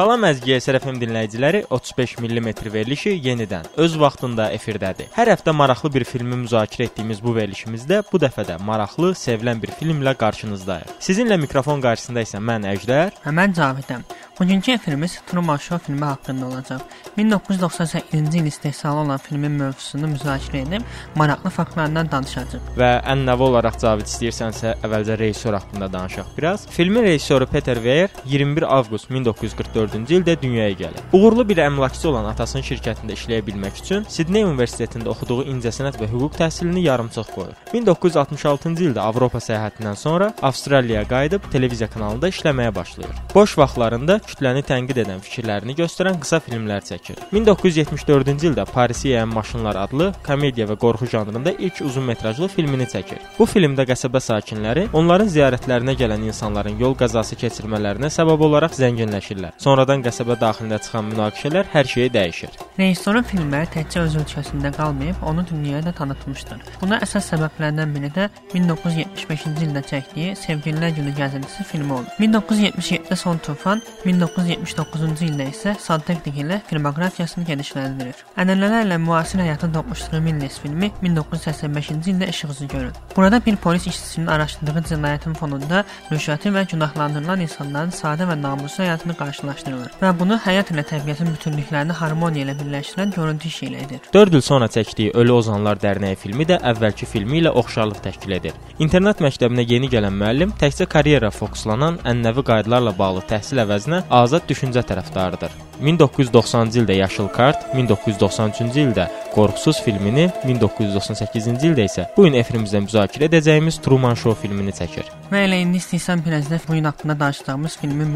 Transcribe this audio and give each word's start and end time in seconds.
Salam 0.00 0.22
əziz 0.24 0.62
SRFM 0.64 0.96
dinləyiciləri, 0.96 1.58
35 1.76 2.14
mm 2.24 2.46
verilişi 2.72 3.10
yenidən 3.20 3.66
öz 3.84 3.96
vaxtında 4.00 4.46
efirdədir. 4.54 5.10
Hər 5.12 5.28
həftə 5.34 5.52
maraqlı 5.52 5.90
bir 5.92 6.06
filmi 6.08 6.38
müzakirə 6.46 6.86
etdiyimiz 6.88 7.20
bu 7.20 7.34
verilişimizdə 7.36 7.98
bu 8.08 8.22
dəfə 8.22 8.46
də 8.48 8.56
maraqlı, 8.64 9.10
sevilən 9.26 9.60
bir 9.60 9.74
filmlə 9.76 10.16
qarşınızdayıq. 10.24 10.96
Sizinlə 11.04 11.36
mikrofon 11.44 11.84
qarşısında 11.84 12.24
isə 12.24 12.40
mən 12.40 12.64
Əjdər 12.72 13.20
və 13.26 13.36
mən 13.42 13.52
Cavidəm. 13.60 14.08
Bugünkü 14.40 14.72
efirimiz 14.72 15.20
Truman 15.26 15.56
Show 15.56 15.86
filmi 15.86 16.04
haqqında 16.04 16.46
olacaq. 16.46 16.80
1998-ci 17.18 18.38
il 18.38 18.46
istehsalı 18.46 19.00
olan 19.00 19.18
filmin 19.18 19.52
mövzusunu 19.52 20.06
müzakirə 20.06 20.62
edib 20.62 20.82
maraqlı 21.14 21.50
faktlardan 21.50 22.08
danışacağıq. 22.10 22.70
Və 22.80 22.88
ənənəvi 23.04 23.44
olaraq 23.44 23.76
Cavid 23.82 24.08
istəyirsənsə 24.08 24.72
əvvəlcə 24.80 25.18
rejissor 25.20 25.58
haqqında 25.58 25.92
danışaq 25.92 26.30
biraz. 26.38 26.64
Filmin 26.70 27.02
rejissoru 27.02 27.46
Peter 27.46 27.74
Weir 27.74 28.08
21 28.24 28.62
avqust 28.62 29.10
1944-cü 29.10 30.20
ildə 30.20 30.36
dünyaya 30.42 30.72
gəlir. 30.72 31.04
Uğurlu 31.12 31.48
bir 31.48 31.60
əmlakçı 31.66 32.08
olan 32.08 32.30
atasının 32.32 32.64
şirkətində 32.64 33.18
işləyə 33.18 33.44
bilmək 33.46 33.82
üçün 33.84 34.08
Sidney 34.08 34.48
Universitetində 34.48 35.12
oxuduğu 35.12 35.44
incəsənət 35.52 36.00
və 36.00 36.08
hüquq 36.14 36.40
təhsilini 36.40 36.86
yarımçıq 36.86 37.34
qoyur. 37.34 37.52
1966-cı 37.74 38.88
ildə 38.88 39.04
Avropa 39.04 39.44
səyahətindən 39.44 40.00
sonra 40.00 40.32
Avstraliyaya 40.42 41.04
qayıdıb 41.12 41.52
televiziya 41.52 41.90
kanalında 41.92 42.32
işləməyə 42.32 42.74
başlayır. 42.74 43.22
Boş 43.34 43.58
vaxtlarında 43.58 44.20
kütləni 44.30 44.62
tənqid 44.66 45.02
edən 45.04 45.20
fikirlərini 45.24 45.76
göstərən 45.78 46.20
qısa 46.22 46.40
filmlər 46.44 46.84
çəkir. 46.86 47.18
1974-cü 47.34 48.50
ildə 48.50 48.66
Parisi 48.70 49.10
yeyən 49.10 49.30
maşınlar 49.34 49.78
adlı 49.84 50.10
komediya 50.26 50.68
və 50.70 50.78
qorxu 50.80 51.10
janrında 51.12 51.52
ilk 51.58 51.82
uzun 51.86 52.06
metrajlı 52.10 52.48
filmini 52.54 52.86
çəkir. 52.90 53.20
Bu 53.38 53.46
filmdə 53.50 53.86
qəsəbə 53.90 54.22
sakinləri 54.24 54.86
onların 54.96 55.30
ziyarətlərinə 55.34 55.96
gələn 56.00 56.26
insanların 56.30 56.78
yol 56.80 56.96
qəzası 57.00 57.38
keçirmələrinə 57.40 58.10
səbəb 58.14 58.46
olaraq 58.48 58.76
zənginləşirlər. 58.78 59.56
Sonradan 59.58 60.04
qəsəbə 60.06 60.38
daxilində 60.40 60.80
çıxan 60.84 61.10
münaqişələr 61.10 61.70
hər 61.74 61.90
şeyi 61.94 62.12
dəyişir. 62.16 62.58
Rejissorun 62.80 63.26
filmləri 63.28 63.68
təkcə 63.74 64.04
öz 64.06 64.14
ölkəsində 64.22 64.70
qalmayıb, 64.76 65.22
onu 65.26 65.44
dünyaya 65.50 65.82
da 65.84 65.92
tanıtmışdır. 65.98 66.62
Buna 66.80 67.00
əsas 67.04 67.26
səbəblərdən 67.34 67.92
biri 67.94 68.10
də 68.14 68.28
1975-ci 68.54 69.66
ildə 69.66 69.82
çəkdiyi 69.90 70.36
Sevgililər 70.38 70.94
Günü 70.96 71.12
gəzintisi 71.18 71.66
filmi 71.68 71.92
oldu. 71.98 72.14
1977-də 72.20 73.16
Son 73.16 73.38
Tufan, 73.44 73.82
1979-cu 74.20 75.26
ildə 75.26 75.46
isə 75.50 75.74
Santexnik 75.80 76.36
ilə 76.42 76.60
filmoqrafiyasını 76.68 77.46
genişləndirir. 77.48 78.18
Ənənələrlə 78.40 78.98
müasir 79.00 79.42
həyata 79.44 79.70
toqquşduğu 79.72 80.20
Milles 80.24 80.58
filmi 80.60 80.90
1985-ci 81.02 82.12
ildə 82.12 82.28
işıq 82.32 82.52
üzü 82.54 82.68
görür. 82.68 82.92
Burada 83.16 83.40
bir 83.46 83.56
polis 83.56 83.86
işçisinin 83.86 84.26
araşdırdığı 84.26 84.84
cinayətin 84.90 85.34
fonunda 85.34 85.84
rüşvəti 86.10 86.52
və 86.54 86.66
günahlandırılan 86.70 87.44
insanların 87.46 87.94
sadə 87.94 88.28
və 88.28 88.36
namuslu 88.42 88.84
həyatını 88.84 89.16
qarşılaşdırılır 89.16 89.96
və 90.02 90.12
bunu 90.18 90.38
həyat 90.44 90.72
ilə 90.74 90.84
təbiətin 90.92 91.32
bütünlüklərini 91.34 91.96
harmoniya 91.96 92.46
ilə 92.46 92.56
birləşdirən 92.60 93.14
görüntü 93.16 93.48
işi 93.48 93.66
ilə 93.70 93.84
edir. 93.86 94.00
4 94.12 94.34
il 94.34 94.40
sonra 94.40 94.66
çəkdiyi 94.66 95.14
Ölü 95.14 95.32
Ozanlar 95.32 95.80
Dərnəyi 95.80 96.16
filmi 96.16 96.46
də 96.48 96.60
əvvəlki 96.72 97.08
filmi 97.08 97.40
ilə 97.40 97.54
oxşarlıq 97.62 98.02
təşkil 98.04 98.36
edir. 98.38 98.56
İnternet 98.78 99.20
məktəbinə 99.24 99.66
yeni 99.68 99.90
gələn 99.92 100.16
müəllim 100.22 100.54
təkcə 100.60 100.86
karyera 100.90 101.30
fokuslanan 101.30 102.00
ənənəvi 102.04 102.44
qaydalarla 102.50 102.94
bağlı 102.98 103.24
təhsil 103.30 103.62
əvəzinə 103.64 103.99
azad 104.10 104.46
düşüncə 104.48 104.82
tərəfdarıdır. 104.86 105.52
1990-cı 105.80 106.82
ildə 106.82 106.96
Yaşıl 106.98 107.28
kart, 107.32 107.62
1993-cü 107.74 108.82
ildə 108.84 109.06
Qorxusuz 109.34 109.80
filmini, 109.84 110.26
1998-ci 110.44 111.70
ildə 111.70 111.86
isə 111.86 112.06
bu 112.16 112.26
gün 112.26 112.36
efirimizdə 112.40 112.82
müzakirə 112.84 113.28
edəcəyimiz 113.30 113.78
Truman 113.84 114.18
Show 114.18 114.36
filmini 114.36 114.74
çəkir. 114.76 115.08
Və 115.30 115.44
elə 115.46 115.60
indi 115.62 115.78
istəyirsən 115.80 116.24
biraz 116.26 116.50
bu 116.68 116.74
gün 116.74 116.84
haqqında 116.84 117.20
danışdığımız 117.20 117.76
filmin 117.80 118.08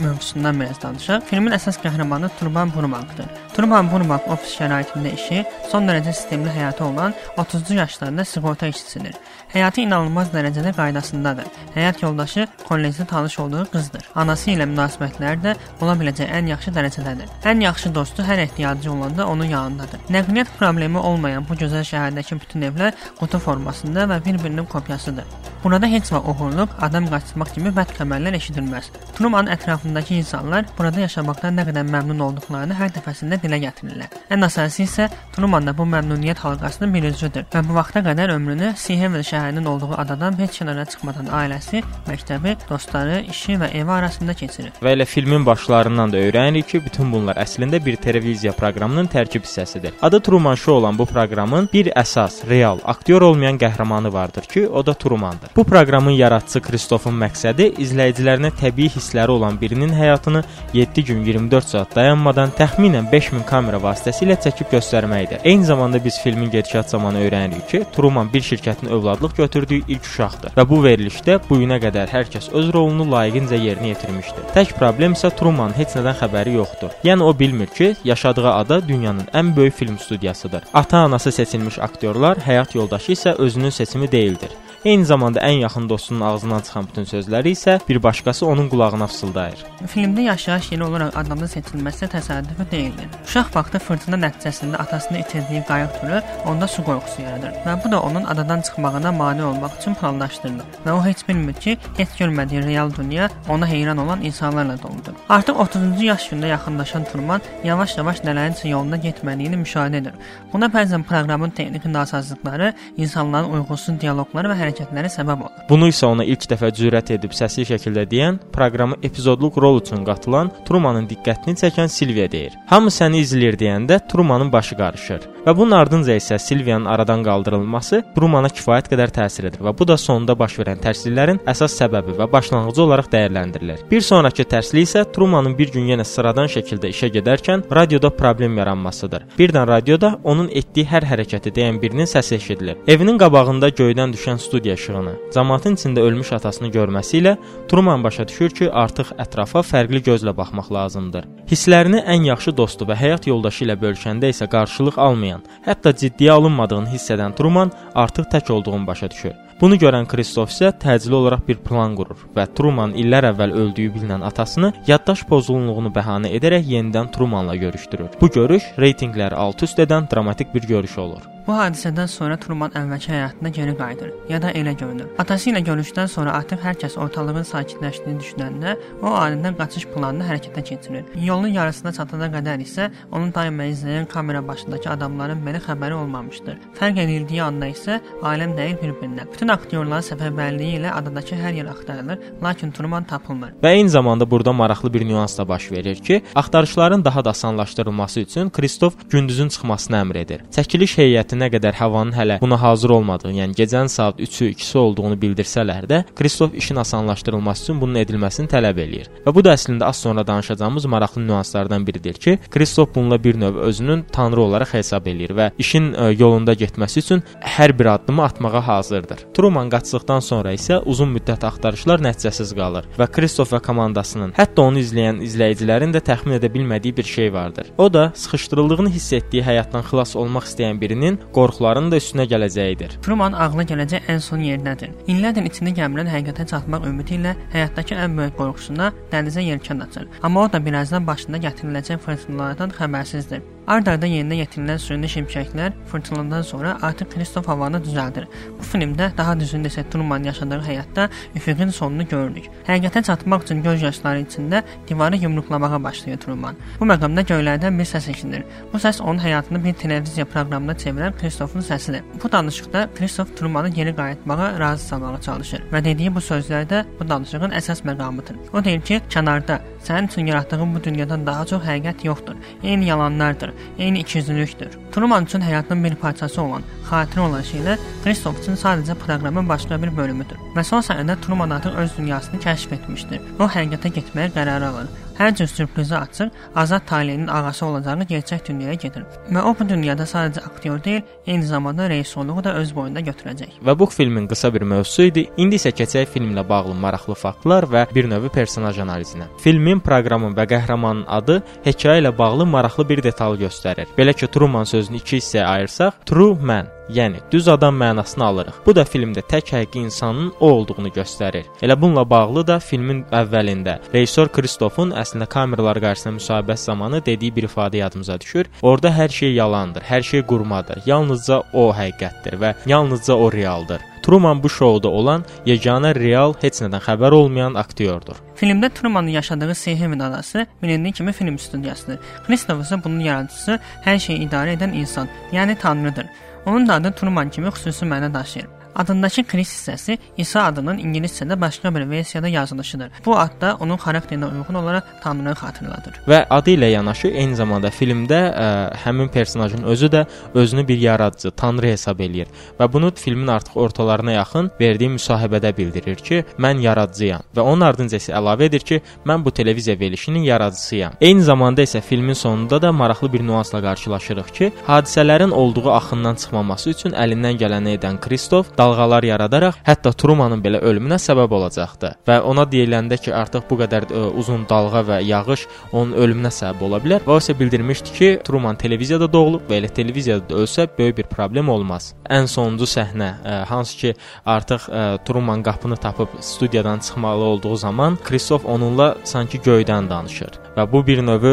mövzusundan 0.00 0.60
biraz 0.60 0.82
danışaq. 0.82 1.26
Filmin 1.30 1.52
əsas 1.52 1.78
qəhrəmanı 1.84 2.30
Truman 2.40 2.72
Burbankdır. 2.74 3.28
Truman 3.56 3.90
Burbank 3.92 4.26
ofis 4.32 4.56
şəraitində 4.58 5.12
işi 5.14 5.44
son 5.70 5.86
dərəcə 5.88 6.12
sistemli 6.16 6.50
həyatı 6.50 6.84
olan 6.84 7.14
30-cu 7.36 7.74
yaşlarında 7.74 8.24
sığorta 8.24 8.66
işçisidir. 8.66 9.14
Həyatı 9.52 9.84
inanılmaz 9.84 10.32
dərəcədə 10.32 10.72
qaydasındadır. 10.76 11.44
Həyat 11.74 12.02
yoldaşı 12.02 12.46
kollecdə 12.68 13.06
tanış 13.06 13.38
olduğu 13.38 13.66
qızdır. 13.72 14.08
Anası 14.14 14.50
ilə 14.54 14.64
münasibətləri 14.70 15.31
də 15.40 15.54
ola 15.80 15.94
biləcək 16.00 16.32
ən 16.38 16.50
yaxşı 16.52 16.74
dərəcədədir. 16.76 17.30
Ən 17.48 17.62
yaxşı 17.64 17.94
dostu 17.94 18.26
hər 18.26 18.44
ehtiyacı 18.44 18.92
olanda 18.92 19.26
onun 19.26 19.44
yanındadır. 19.44 20.04
Nəqliyyat 20.10 20.52
problemi 20.58 20.98
olmayan 20.98 21.46
bu 21.48 21.54
gözəl 21.54 21.86
şəhərdəki 21.88 22.40
bütün 22.40 22.68
evlər 22.70 22.92
qutu 23.20 23.38
formasında 23.38 24.08
və 24.10 24.24
bir-birinin 24.24 24.64
kopyasıdır. 24.64 25.24
Burada 25.64 25.86
heç 25.86 26.12
vaxt 26.12 26.28
oğurluq, 26.28 26.70
adam 26.80 27.04
qaçırmaq 27.06 27.50
kimi 27.54 27.70
bəd 27.70 27.92
xəbərlər 27.94 28.34
eşidilməz. 28.34 28.88
Truman 29.14 29.46
ətrafındakı 29.46 30.16
insanlar 30.18 30.64
burada 30.78 31.04
yaşamaqdan 31.04 31.54
nə 31.54 31.64
qədər 31.68 31.86
məmnun 31.86 32.24
olduqlarını 32.26 32.74
hər 32.74 32.90
dəfəsində 32.96 33.38
dilə 33.38 33.60
gətirirlər. 33.62 34.16
Ən 34.34 34.42
əsası 34.42 34.82
isə 34.82 35.06
Truman 35.36 35.68
da 35.68 35.76
bu 35.78 35.86
məmnuniyyət 35.86 36.42
halqasının 36.42 36.94
bir 36.96 37.06
üzvüdür 37.12 37.46
və 37.54 37.62
bu 37.68 37.76
vaxta 37.78 38.02
qədər 38.02 38.34
ömrünü 38.34 38.72
Seattle 38.76 39.22
şəhərinin 39.28 39.68
olduğu 39.70 39.94
adadan 40.02 40.40
heç 40.40 40.58
kənara 40.58 40.88
çıxmadan 40.90 41.30
ailəsi, 41.30 41.84
məktəbi, 42.10 42.56
dostları, 42.68 43.22
işi 43.30 43.60
və 43.62 43.70
evi 43.70 43.94
arasında 44.00 44.34
keçirir. 44.34 44.74
Və 44.82 44.96
elə 44.96 45.06
filmin 45.22 45.46
başlarından 45.46 46.12
da 46.12 46.16
öyrənirik 46.16 46.66
ki, 46.66 46.78
bütün 46.84 47.12
bunlar 47.12 47.38
əslində 47.38 47.78
bir 47.84 47.94
televiziya 48.02 48.52
proqramının 48.58 49.06
tərkib 49.06 49.44
hissəsidir. 49.46 49.92
Adı 50.02 50.18
Truman 50.20 50.54
Show 50.54 50.72
olan 50.80 50.96
bu 50.98 51.04
proqramın 51.06 51.68
bir 51.72 51.92
əsas, 51.94 52.40
real, 52.50 52.80
aktyor 52.84 53.22
olmayan 53.22 53.58
qəhrəmanı 53.58 54.12
vardır 54.12 54.42
ki, 54.42 54.64
o 54.68 54.86
da 54.86 54.94
Trumandır. 54.94 55.52
Bu 55.56 55.64
proqramın 55.64 56.16
yaradıcısı 56.18 56.60
Kristofun 56.60 57.14
məqsədi 57.20 57.68
izləyicilərinə 57.84 58.50
təbii 58.58 58.90
hissləri 58.96 59.30
olan 59.30 59.60
birinin 59.60 59.92
həyatını 59.94 60.42
7 60.72 61.04
gün 61.04 61.22
24 61.24 61.68
saat 61.68 61.94
dayanmadan 61.96 62.50
təxminən 62.58 63.06
5000 63.12 63.46
kamera 63.46 63.78
vasitəsilə 63.78 64.40
çəkib 64.42 64.74
göstərməkdir. 64.74 65.38
Eyni 65.44 65.64
zamanda 65.64 66.02
biz 66.04 66.18
filmin 66.24 66.50
gedişat 66.50 66.90
zamanı 66.90 67.22
öyrənirik 67.22 67.68
ki, 67.70 67.84
Truman 67.96 68.32
bir 68.32 68.42
şirkətin 68.42 68.90
övladlıq 68.90 69.36
götürdüyü 69.36 69.86
ilk 69.88 70.02
uşaqdır 70.02 70.58
və 70.58 70.68
bu 70.68 70.82
verilişdə 70.88 71.38
bu 71.48 71.62
günə 71.62 71.78
qədər 71.86 72.10
hər 72.10 72.26
kəs 72.34 72.50
öz 72.50 72.74
rolunu 72.74 73.06
layiqincə 73.14 73.62
yerinə 73.68 73.94
yetirmişdir. 73.94 74.50
Tək 74.58 74.74
problem 74.78 75.11
isə 75.16 75.30
Trumanın 75.36 75.76
heç 75.76 75.96
nədən 75.98 76.18
xəbəri 76.20 76.56
yoxdur. 76.56 76.96
Yəni 77.04 77.22
o 77.22 77.38
bilmir 77.38 77.66
ki, 77.66 77.94
yaşadığı 78.04 78.48
ada 78.50 78.88
dünyanın 78.88 79.28
ən 79.32 79.56
böyük 79.56 79.74
film 79.74 79.98
studiyasıdır. 79.98 80.62
Ata-anası 80.74 81.32
seçilmiş 81.32 81.78
aktyorlar, 81.78 82.36
həyat 82.46 82.76
yoldaşı 82.76 83.12
isə 83.12 83.34
özünün 83.34 83.70
seçimi 83.70 84.12
deyildir. 84.12 84.50
Eyni 84.84 85.04
zamanda 85.06 85.38
ən 85.46 85.60
yaxın 85.62 85.88
dostunun 85.88 86.20
ağzından 86.26 86.64
çıxan 86.66 86.86
bütün 86.88 87.04
sözləri 87.06 87.50
isə 87.54 87.76
bir 87.88 88.02
başqası 88.02 88.46
onun 88.46 88.68
qulağına 88.68 89.06
fısıldayır. 89.06 89.60
Filmdə 89.92 90.20
yaşayış 90.20 90.72
yeri 90.72 90.84
olaraq 90.84 91.18
adamın 91.20 91.46
seçilməsi 91.52 92.08
təsadüfi 92.10 92.64
deyildir. 92.70 93.06
Uşaq 93.24 93.52
vaxtı 93.54 93.78
fırtına 93.78 94.18
nəticəsində 94.24 94.80
atasını 94.82 95.20
itirdiyi 95.20 95.62
qayıq 95.68 95.92
türü 96.00 96.18
onda 96.50 96.66
su 96.68 96.82
qorxusu 96.88 97.22
yaradır 97.22 97.52
və 97.66 97.76
bu 97.84 97.92
da 97.92 98.00
onun 98.02 98.24
adadan 98.24 98.60
çıxmağına 98.60 99.12
mane 99.12 99.44
olmaq 99.44 99.76
üçün 99.80 99.94
planlaşdırılır. 99.94 100.66
Və 100.86 100.96
o 100.98 101.04
heç 101.04 101.22
bilmir 101.28 101.54
ki, 101.54 101.76
heç 101.96 102.18
görmədiyi 102.18 102.64
real 102.66 102.90
dünya 102.98 103.30
ona 103.48 103.66
heyran 103.66 103.98
olan 103.98 104.22
insanlarla 104.22 104.82
doludur. 104.82 105.14
Artıq 105.28 105.62
30-cu 105.66 106.04
yaş 106.04 106.28
gününə 106.32 106.48
yaxınlaşan 106.56 107.04
Turman 107.12 107.40
yavaş-yavaş 107.64 108.24
nələrin 108.26 108.68
yolunda 108.68 108.96
getmədiyini 108.96 109.62
müşahidə 109.62 110.02
edir. 110.02 110.18
Buna 110.52 110.66
bəzən 110.66 111.02
proqramın 111.02 111.50
texniki 111.50 111.92
nasazlıqları, 111.92 112.74
insanların 112.96 113.50
uyğunsuz 113.54 114.00
dialoqları 114.00 114.50
və 114.50 114.58
hərəkətləri 114.58 114.71
səbəb 114.76 115.44
olur. 115.44 115.66
Bunu 115.68 115.88
isə 115.92 116.06
ona 116.06 116.24
ilk 116.24 116.46
dəfə 116.52 116.72
cürət 116.76 117.12
edib 117.16 117.32
səsli 117.32 117.66
şəkildə 117.68 118.06
deyən, 118.10 118.38
proqramı 118.52 118.96
epizodluq 119.02 119.60
rol 119.62 119.80
üçün 119.80 120.04
qatılan 120.04 120.50
Trumanın 120.66 121.08
diqqətini 121.08 121.58
çəkən 121.62 121.88
Silviya 121.88 122.30
deyir. 122.32 122.56
Hamı 122.66 122.90
səni 122.90 123.22
izləyir 123.22 123.58
deyəndə 123.58 124.00
Trumanın 124.08 124.52
başı 124.52 124.76
qarışır 124.76 125.28
və 125.46 125.54
bunun 125.56 125.74
ardınca 125.76 126.14
isə 126.16 126.38
Silviyanın 126.38 126.86
aradan 126.86 127.22
qaldırılması 127.26 128.02
Trumana 128.14 128.50
kifayət 128.52 128.90
qədər 128.92 129.12
təsir 129.14 129.48
edir 129.50 129.62
və 129.66 129.72
bu 129.78 129.86
da 129.88 129.96
sonunda 129.98 130.36
baş 130.38 130.58
verən 130.60 130.82
tərsliklərin 130.82 131.40
əsas 131.50 131.74
səbəbi 131.80 132.16
və 132.18 132.28
başlanğıcı 132.32 132.82
olaraq 132.82 133.10
dəyərləndirilir. 133.12 133.82
Bir 133.90 134.00
sonrakı 134.06 134.46
tərslik 134.52 134.86
isə 134.86 135.04
Trumanın 135.12 135.56
bir 135.58 135.72
gün 135.74 135.88
yenə 135.90 136.06
sıradan 136.06 136.50
şəkildə 136.52 136.92
işə 136.94 137.10
gedərkən 137.16 137.64
radioda 137.74 138.10
problem 138.10 138.58
yaranmasıdır. 138.58 139.26
Birdən 139.38 139.66
radioda 139.68 140.14
onun 140.24 140.48
etdiyi 140.48 140.86
hər 140.92 141.06
hərəkəti 141.10 141.54
deyən 141.54 141.80
birinin 141.82 142.10
səsi 142.10 142.36
eşidilir. 142.38 142.78
Evinin 142.86 143.18
qabağında 143.18 143.72
göydən 143.78 144.14
düşən 144.14 144.38
studiya 144.62 144.76
işığını, 144.78 145.12
cəmaətin 145.34 145.74
içində 145.76 146.02
ölmüş 146.06 146.32
atasını 146.38 146.70
görməsi 146.70 147.18
ilə 147.18 147.34
Truman 147.68 148.04
başa 148.04 148.26
düşür 148.28 148.50
ki, 148.54 148.70
artıq 148.70 149.12
ətrafa 149.18 149.62
fərqli 149.66 150.02
gözlə 150.06 150.34
baxmaq 150.36 150.70
lazımdır. 150.72 151.26
Hisslərini 151.50 152.02
ən 152.06 152.28
yaxşı 152.30 152.54
dostu 152.56 152.86
və 152.86 152.94
həyat 152.94 153.26
yoldaşı 153.26 153.64
ilə 153.66 153.76
bölüşəndə 153.82 154.30
isə 154.30 154.46
qarşılıq 154.46 154.98
almayan, 155.02 155.42
hətta 155.66 155.92
ciddiyə 155.92 156.36
alınmadığını 156.38 156.94
hiss 156.94 157.10
edən 157.10 157.34
Truman 157.34 157.72
artıq 157.94 158.30
tək 158.30 158.52
olduğunu 158.52 158.86
başa 158.86 159.10
düşür. 159.10 159.34
Bunu 159.60 159.76
görən 159.78 160.08
Kristof 160.10 160.50
isə 160.50 160.72
təcili 160.82 161.14
olaraq 161.14 161.44
bir 161.46 161.60
plan 161.62 161.92
qurur 161.94 162.24
və 162.34 162.48
Truman 162.56 162.96
illər 162.98 163.28
əvvəl 163.28 163.52
öldüyü 163.60 163.92
bilinən 163.94 164.24
atasını 164.26 164.72
yaddaş 164.88 165.22
pozğunluğunu 165.28 165.92
bəhanə 165.94 166.32
edərək 166.38 166.66
yenidən 166.72 167.12
Trumanla 167.14 167.54
görüşdürür. 167.56 168.16
Bu 168.20 168.30
görüş 168.38 168.72
reytinqləri 168.82 169.38
alt-üst 169.38 169.78
edən 169.86 170.10
dramatik 170.10 170.54
bir 170.54 170.66
görüş 170.66 170.98
olur. 170.98 171.22
Bu 171.46 171.54
hadisədən 171.58 172.06
sonra 172.06 172.36
Truman 172.38 172.70
əvvəlki 172.78 173.10
həyatına 173.10 173.50
geri 173.56 173.72
qayıdır, 173.78 174.10
ya 174.30 174.38
da 174.42 174.50
elə 174.54 174.76
görünür. 174.78 175.08
Atası 175.18 175.50
ilə 175.50 175.62
görüşdən 175.66 176.06
sonra 176.06 176.36
artıq 176.38 176.60
hər 176.62 176.76
kəs 176.78 176.94
ortalığın 177.02 177.46
sakitləşdiyini 177.48 178.22
düşünəndə 178.22 178.74
o 179.02 179.10
anidən 179.18 179.56
qaçış 179.58 179.88
planını 179.90 180.28
hərəkətə 180.28 180.62
keçirir. 180.68 181.08
Yolun 181.18 181.50
yarısına 181.56 181.92
çatana 181.96 182.28
qədər 182.30 182.62
isə 182.62 182.86
onun 183.10 183.32
daima 183.34 183.66
izləyən 183.72 184.06
kamera 184.12 184.42
başındakı 184.48 184.90
adamların 184.92 185.42
belə 185.46 185.58
xəbəri 185.66 185.98
olmamışdır. 185.98 186.60
Fərq 186.78 187.02
edildiyi 187.06 187.42
anda 187.42 187.72
isə 187.74 187.98
aləm 188.22 188.54
dəyir 188.58 188.78
bir-birinə. 188.78 189.26
Bütün 189.34 189.50
aktyorların 189.56 190.06
səfərbərliyi 190.12 190.78
ilə 190.78 190.94
adadakı 190.94 191.40
hər 191.42 191.58
yer 191.58 191.72
axtarılır, 191.74 192.22
lakin 192.42 192.70
Truman 192.70 193.04
tapılmır. 193.10 193.56
Və 193.64 193.74
eyni 193.80 193.90
zamanda 193.90 194.30
burada 194.30 194.52
maraqlı 194.52 194.94
bir 194.94 195.08
nüans 195.08 195.38
da 195.38 195.48
baş 195.48 195.72
verir 195.72 195.96
ki, 195.96 196.22
axtarışların 196.34 197.04
daha 197.04 197.24
da 197.24 197.30
asanlaşdırılması 197.30 198.20
üçün 198.20 198.50
Kristof 198.50 198.94
gündüzün 199.10 199.48
çıxmasını 199.48 199.96
əmr 200.04 200.18
edir. 200.22 200.46
Çəkiliş 200.54 200.98
heyəti 201.02 201.31
nə 201.38 201.48
qədər 201.52 201.76
havanın 201.78 202.12
hələ 202.16 202.38
buna 202.40 202.60
hazır 202.60 202.96
olmadığını, 202.98 203.38
yəni 203.42 203.56
gecənin 203.58 203.90
saat 203.92 204.20
3-ü 204.20 204.52
2-si 204.52 204.78
olduğunu 204.78 205.18
bildirsələr 205.22 205.88
də, 205.88 206.02
Kristof 206.16 206.54
işin 206.54 206.76
asanlaşdırılması 206.76 207.62
üçün 207.62 207.80
bunun 207.80 208.00
edilməsini 208.02 208.50
tələb 208.50 208.80
eləyir. 208.82 209.10
Və 209.26 209.34
bu 209.34 209.44
da 209.44 209.54
əslində 209.56 209.88
az 209.88 210.00
sonra 210.02 210.26
danışacağımız 210.26 210.86
maraqlı 210.86 211.26
nüanslardan 211.26 211.86
biridir 211.86 212.14
ki, 212.14 212.38
Kristof 212.50 212.94
bununla 212.94 213.24
bir 213.24 213.40
növ 213.40 213.56
özünün 213.56 214.04
tanrı 214.12 214.40
olaraq 214.42 214.74
hesab 214.74 215.06
eləyir 215.06 215.34
və 215.36 215.50
işin 215.58 215.92
ə, 215.92 216.10
yolunda 216.18 216.54
getməsi 216.54 217.02
üçün 217.02 217.22
hər 217.40 217.78
bir 217.78 217.86
addımı 217.94 218.24
atmağa 218.24 218.66
hazırdır. 218.66 219.26
Truman 219.34 219.70
qaçdıqdan 219.72 220.20
sonra 220.20 220.52
isə 220.52 220.82
uzun 220.86 221.12
müddət 221.14 221.46
axtarışlar 221.46 222.02
nəticəsiz 222.04 222.54
qalır 222.56 222.88
və 222.98 223.08
Kristof 223.12 223.52
və 223.54 223.62
komandasının, 223.64 224.34
hətta 224.36 224.66
onu 224.68 224.82
izləyən 224.82 225.22
izləyicilərin 225.26 225.94
də 225.94 226.02
təxmin 226.04 226.38
edə 226.38 226.50
bilmədiyi 226.52 226.96
bir 226.96 227.08
şey 227.08 227.32
vardır. 227.32 227.72
O 227.78 227.92
da 227.92 228.12
sıxışdırıldığını 228.14 228.90
hiss 228.90 229.12
etdiyi 229.12 229.44
həyatdan 229.46 229.84
xilas 229.88 230.16
olmaq 230.16 230.48
istəyən 230.48 230.80
birinin 230.80 231.18
qorxularının 231.36 231.92
da 231.92 232.00
üstünə 232.02 232.26
gələcəyidir. 232.30 232.98
Truman 233.04 233.36
ağla 233.36 233.66
gələcək 233.68 234.10
ən 234.12 234.22
son 234.24 234.42
yerdədir. 234.46 234.92
İllərdir 235.12 235.48
içində 235.50 235.74
gəmirən 235.78 236.10
həqiqətə 236.12 236.48
çatmaq 236.52 236.86
ümidi 236.90 237.18
ilə 237.20 237.36
həyatdakı 237.54 237.98
ən 238.04 238.18
böyük 238.18 238.36
qorxusuna 238.40 238.92
dənizə 239.12 239.44
yelkən 239.46 239.82
açır. 239.86 240.08
Amma 240.22 240.46
o 240.46 240.52
da 240.52 240.62
birazdan 240.64 241.06
başına 241.06 241.42
gətiriləcək 241.46 242.02
fırtınalardan 242.06 242.76
xəbərsizdir. 242.78 243.42
Ard-arda 243.66 244.08
yerinə 244.10 244.34
yetirilən 244.40 244.78
sürünü 244.82 245.06
şimşəklər 245.06 245.76
fırtınadan 245.86 246.42
sonra 246.42 246.72
artıq 246.82 247.12
Kristof 247.14 247.46
havanı 247.48 247.78
düzəldir. 247.84 248.24
Bu 248.58 248.64
filmdə 248.66 249.10
daha 249.16 249.36
düzgün 249.40 249.62
desək 249.62 249.90
Truman 249.90 250.24
yaşadığı 250.26 250.58
həyatda 250.66 251.08
üfüqün 251.38 251.70
sonunu 251.70 252.08
görürük. 252.08 252.48
Həqiqətə 252.66 253.02
çatmaq 253.06 253.44
üçün 253.46 253.62
göz 253.62 253.82
yaşları 253.82 254.24
içində 254.24 254.62
divarı 254.88 255.16
yumruqlamağa 255.16 255.82
başlayır 255.84 256.18
Truman. 256.18 256.58
Bu 256.80 256.88
məqamda 256.90 257.22
göylərdən 257.30 257.78
bir 257.78 257.86
səs 257.86 258.10
eşidilir. 258.10 258.42
Bu 258.72 258.80
səs 258.82 259.02
onun 259.02 259.22
həyatını 259.22 259.62
bir 259.64 259.78
televiziya 259.84 260.26
proqramına 260.26 260.74
çevirən 260.82 261.14
Kristofun 261.20 261.60
səsidir. 261.60 262.02
Bu 262.24 262.32
danışıqda 262.32 262.88
Kristof 262.98 263.36
Trumanı 263.36 263.68
geri 263.68 263.94
qayıtmağa 263.96 264.58
razı 264.60 264.84
salmağa 264.84 265.20
çalışır 265.20 265.62
və 265.72 265.84
dediyi 265.84 266.14
bu 266.14 266.18
sözlər 266.18 266.66
də 266.66 266.82
bu 267.00 267.08
danışığın 267.08 267.54
əsas 267.62 267.86
məqamıdır. 267.86 268.42
O 268.52 268.64
deyir 268.64 268.80
ki, 268.80 269.00
kənarda 269.10 269.60
sənin 269.86 270.10
üçün 270.10 270.26
yaratdığın 270.26 270.74
bu 270.74 270.84
dünyadan 270.84 271.26
daha 271.26 271.46
çox 271.46 271.62
həqiqət 271.62 272.06
yoxdur. 272.06 272.36
Eyni 272.62 272.86
yalanlardır, 272.86 273.51
eyni 273.78 273.98
ikiyüzlülükdür. 273.98 274.78
Truman 274.92 275.24
üçün 275.24 275.40
həyatının 275.40 275.84
bir 275.84 275.94
parçası 275.94 276.42
olan, 276.42 276.64
xatirə 276.90 277.26
olan 277.28 277.46
şeylər 277.52 277.78
Kristof 278.04 278.40
üçün 278.42 278.58
sadəcə 278.60 278.94
proqramın 279.04 279.48
başqa 279.48 279.82
bir 279.82 279.96
bölümüdür. 279.96 280.40
Və 280.56 280.64
son 280.64 280.84
səhnədə 280.84 281.20
Truman 281.24 281.56
artıq 281.58 281.78
öz 281.84 281.96
dünyasını 281.98 282.40
kəşf 282.44 282.74
etmişdir. 282.78 283.24
O 283.38 283.48
həqiqətə 283.48 283.94
getməyə 283.98 284.34
qərar 284.36 284.68
alır. 284.68 284.90
Hər 285.18 285.34
cür 285.36 285.46
sürprizi 285.46 285.96
açır, 285.96 286.30
Azad 286.56 286.86
Taleyinin 286.86 287.28
ağası 287.28 287.66
olacağını 287.66 288.04
gerçək 288.04 288.48
dünyaya 288.48 288.74
gedir. 288.74 289.04
Və 289.30 289.42
o 289.42 289.54
bu 289.58 289.68
dünyada 289.68 290.06
sadəcə 290.08 290.44
aktyor 290.48 290.80
deyil, 290.84 291.02
eyni 291.26 291.46
zamanda 291.46 291.88
rejissorluğu 291.90 292.44
da 292.44 292.54
öz 292.60 292.74
boynuna 292.76 293.00
götürəcək. 293.00 293.60
Və 293.66 293.78
bu 293.78 293.86
filmin 293.86 294.26
qısa 294.28 294.54
bir 294.54 294.62
mövzusu 294.62 295.08
idi. 295.10 295.26
İndi 295.36 295.60
isə 295.60 295.72
keçək 295.76 296.10
filmlə 296.14 296.48
bağlı 296.48 296.74
maraqlı 296.74 297.14
faktlar 297.14 297.68
və 297.68 297.86
bir 297.94 298.10
növ 298.10 298.28
personaj 298.34 298.80
analizinə. 298.82 299.28
Filmin, 299.44 299.80
proqramın 299.80 300.36
və 300.38 300.48
qəhrəmanın 300.54 301.04
adı 301.08 301.42
hekayə 301.64 302.02
ilə 302.02 302.16
bağlı 302.18 302.46
maraqlı 302.46 302.88
bir 302.88 303.02
detal 303.02 303.36
göstərir. 303.40 303.90
Belə 303.98 304.16
ki, 304.16 304.30
Truman 304.32 304.64
sözünü 304.64 305.02
iki 305.02 305.20
hissəyə 305.20 305.44
ayırsaq, 305.56 306.04
true 306.06 306.38
man 306.40 306.70
Yəni 306.90 307.20
düz 307.32 307.48
adam 307.48 307.76
mənasını 307.78 308.24
alırıq. 308.24 308.54
Bu 308.66 308.74
da 308.74 308.82
filmdə 308.82 309.22
tək 309.22 309.52
həqiqi 309.54 309.84
insanın 309.86 310.32
o 310.40 310.50
olduğunu 310.50 310.88
göstərir. 310.88 311.44
Elə 311.62 311.80
bununla 311.80 312.02
bağlı 312.10 312.46
da 312.46 312.58
filmin 312.58 313.04
əvvəlində 313.12 313.78
rejissor 313.94 314.32
Kristofun 314.32 314.90
əslində 314.90 315.26
kameralar 315.26 315.80
qarşısında 315.80 316.16
müsahibəsi 316.18 316.70
zamanı 316.72 317.04
dediyi 317.06 317.36
bir 317.36 317.48
ifadə 317.48 317.76
yadımıza 317.76 318.20
düşür. 318.20 318.50
Orda 318.62 318.90
hər 318.90 319.08
şey 319.08 319.32
yalandır, 319.34 319.82
hər 319.82 320.02
şey 320.02 320.22
qurmadır. 320.26 320.82
Yalnızca 320.86 321.42
o 321.52 321.70
həqiqətdir 321.72 322.38
və 322.42 322.54
yalnızca 322.66 323.14
o 323.14 323.32
realdır. 323.32 323.80
Truman 324.02 324.42
bu 324.42 324.48
şouda 324.50 324.88
olan 324.88 325.24
yeganə 325.46 325.94
real, 325.94 326.34
heç 326.42 326.58
nədən 326.64 326.82
xəbər 326.82 327.14
olmayan 327.14 327.54
aktyordur. 327.54 328.18
Filmdə 328.36 328.70
Trumanın 328.74 329.08
yaşadığı 329.08 329.54
Seyhevin 329.54 329.98
adası 329.98 330.46
bilindiyi 330.62 330.92
kimi 330.92 331.12
film 331.12 331.38
studiyasıdır. 331.38 331.98
Kristof 332.26 332.64
isə 332.66 332.84
bunun 332.84 333.00
yaradıcısı, 333.00 333.60
hər 333.84 333.98
şeyi 333.98 334.26
idarə 334.26 334.56
edən 334.58 334.74
insan, 334.74 335.08
yəni 335.32 335.58
tanrıdır. 335.58 336.06
Onun 336.46 336.68
da 336.68 336.74
adı 336.74 336.92
Truman 336.92 337.30
kimi 337.30 337.48
xüsusi 337.48 337.84
məna 337.86 338.14
daşıyır. 338.14 338.61
Adındakı 338.74 339.22
Chris 339.24 339.50
hissəsi 339.52 339.98
İsa 340.16 340.44
adının 340.44 340.78
ingiliscədə 340.78 341.40
başqa 341.40 341.74
bir 341.74 341.90
versiyada 341.90 342.28
yazılışıdır. 342.28 342.90
Bu 343.06 343.18
ad 343.18 343.40
da 343.40 343.56
onun 343.60 343.76
xarakterinə 343.76 344.30
uyğun 344.32 344.54
olaraq 344.54 344.82
Tanrını 345.02 345.32
xatırladır. 345.32 345.98
Və 346.08 346.24
adı 346.30 346.50
ilə 346.56 346.70
yanaşı 346.72 347.08
eyni 347.08 347.36
zamanda 347.36 347.68
filmdə 347.68 348.20
ə, 348.32 348.46
həmin 348.84 349.08
personajın 349.08 349.62
özü 349.62 349.86
də 349.86 350.06
özünü 350.34 350.68
bir 350.68 350.78
yaradıcı, 350.78 351.30
Tanrı 351.30 351.66
hesab 351.66 352.00
eləyir 352.00 352.30
və 352.60 352.72
bunu 352.72 352.92
filmin 352.96 353.26
artıq 353.26 353.56
ortalarına 353.60 354.12
yaxın 354.12 354.50
verdiyi 354.60 354.90
müsahibədə 354.96 355.56
bildirir 355.56 355.96
ki, 355.96 356.24
mən 356.38 356.60
yaradıcıyam 356.60 357.22
və 357.36 357.40
onun 357.40 357.66
ardınca 357.68 358.00
isə 358.00 358.14
əlavə 358.16 358.48
edir 358.48 358.60
ki, 358.60 358.80
mən 359.06 359.24
bu 359.24 359.30
televiziya 359.30 359.78
verilişinin 359.80 360.22
yaradıcısıyam. 360.22 360.92
Eyni 361.00 361.22
zamanda 361.22 361.62
isə 361.62 361.80
filmin 361.80 362.14
sonunda 362.14 362.62
da 362.62 362.72
maraqlı 362.72 363.12
bir 363.12 363.26
nüansla 363.26 363.60
qarşılaşırıq 363.62 364.32
ki, 364.32 364.52
hadisələrin 364.66 365.30
olduğu 365.30 365.70
axından 365.72 366.14
çıxmaması 366.14 366.70
üçün 366.70 366.92
əlindən 366.92 367.38
gələni 367.42 367.76
edən 367.78 368.00
Kristof 368.00 368.58
dalğalar 368.62 369.02
yaradaraq 369.02 369.58
hətta 369.66 369.92
Trumanın 369.98 370.42
belə 370.44 370.60
ölümünə 370.68 370.98
səbəb 371.02 371.34
olacaqdı. 371.38 371.92
Və 372.08 372.18
ona 372.30 372.44
deyiləndə 372.52 372.98
ki, 373.02 373.12
artıq 373.16 373.46
bu 373.50 373.58
qədər 373.62 373.88
ə, 373.88 374.02
uzun 374.20 374.44
dalğa 374.50 374.84
və 374.90 374.98
yağış 375.08 375.46
onun 375.72 375.96
ölümünə 376.02 376.30
səbəb 376.34 376.66
ola 376.68 376.80
bilər. 376.84 377.02
Və 377.06 377.16
o 377.16 377.18
isə 377.22 377.36
bildirmişdi 377.38 377.96
ki, 377.96 378.10
Truman 378.26 378.58
televiziyada 378.60 379.10
doğulub 379.12 379.48
və 379.50 379.58
elə 379.62 379.72
televiziyada 379.80 380.28
da 380.28 380.42
ölsə 380.44 380.68
böyük 380.78 381.00
bir 381.00 381.10
problem 381.16 381.50
olmaz. 381.52 381.92
Ən 382.18 382.30
sonuncu 382.30 382.68
səhnə, 382.76 383.10
ə, 383.24 383.40
hansı 383.50 383.80
ki, 383.80 383.94
artıq 384.36 384.68
ə, 384.68 384.84
Truman 385.08 385.42
qapını 385.42 385.76
tapıb 385.76 386.20
studiyadan 386.20 386.78
çıxmalı 386.86 387.24
olduğu 387.32 387.56
zaman 387.56 387.98
Kristof 388.04 388.46
onunla 388.46 388.94
sanki 389.04 389.42
göydən 389.42 389.90
danışır 389.90 390.42
və 390.56 390.66
bu 390.72 390.82
bir 390.86 391.00
növ 391.04 391.24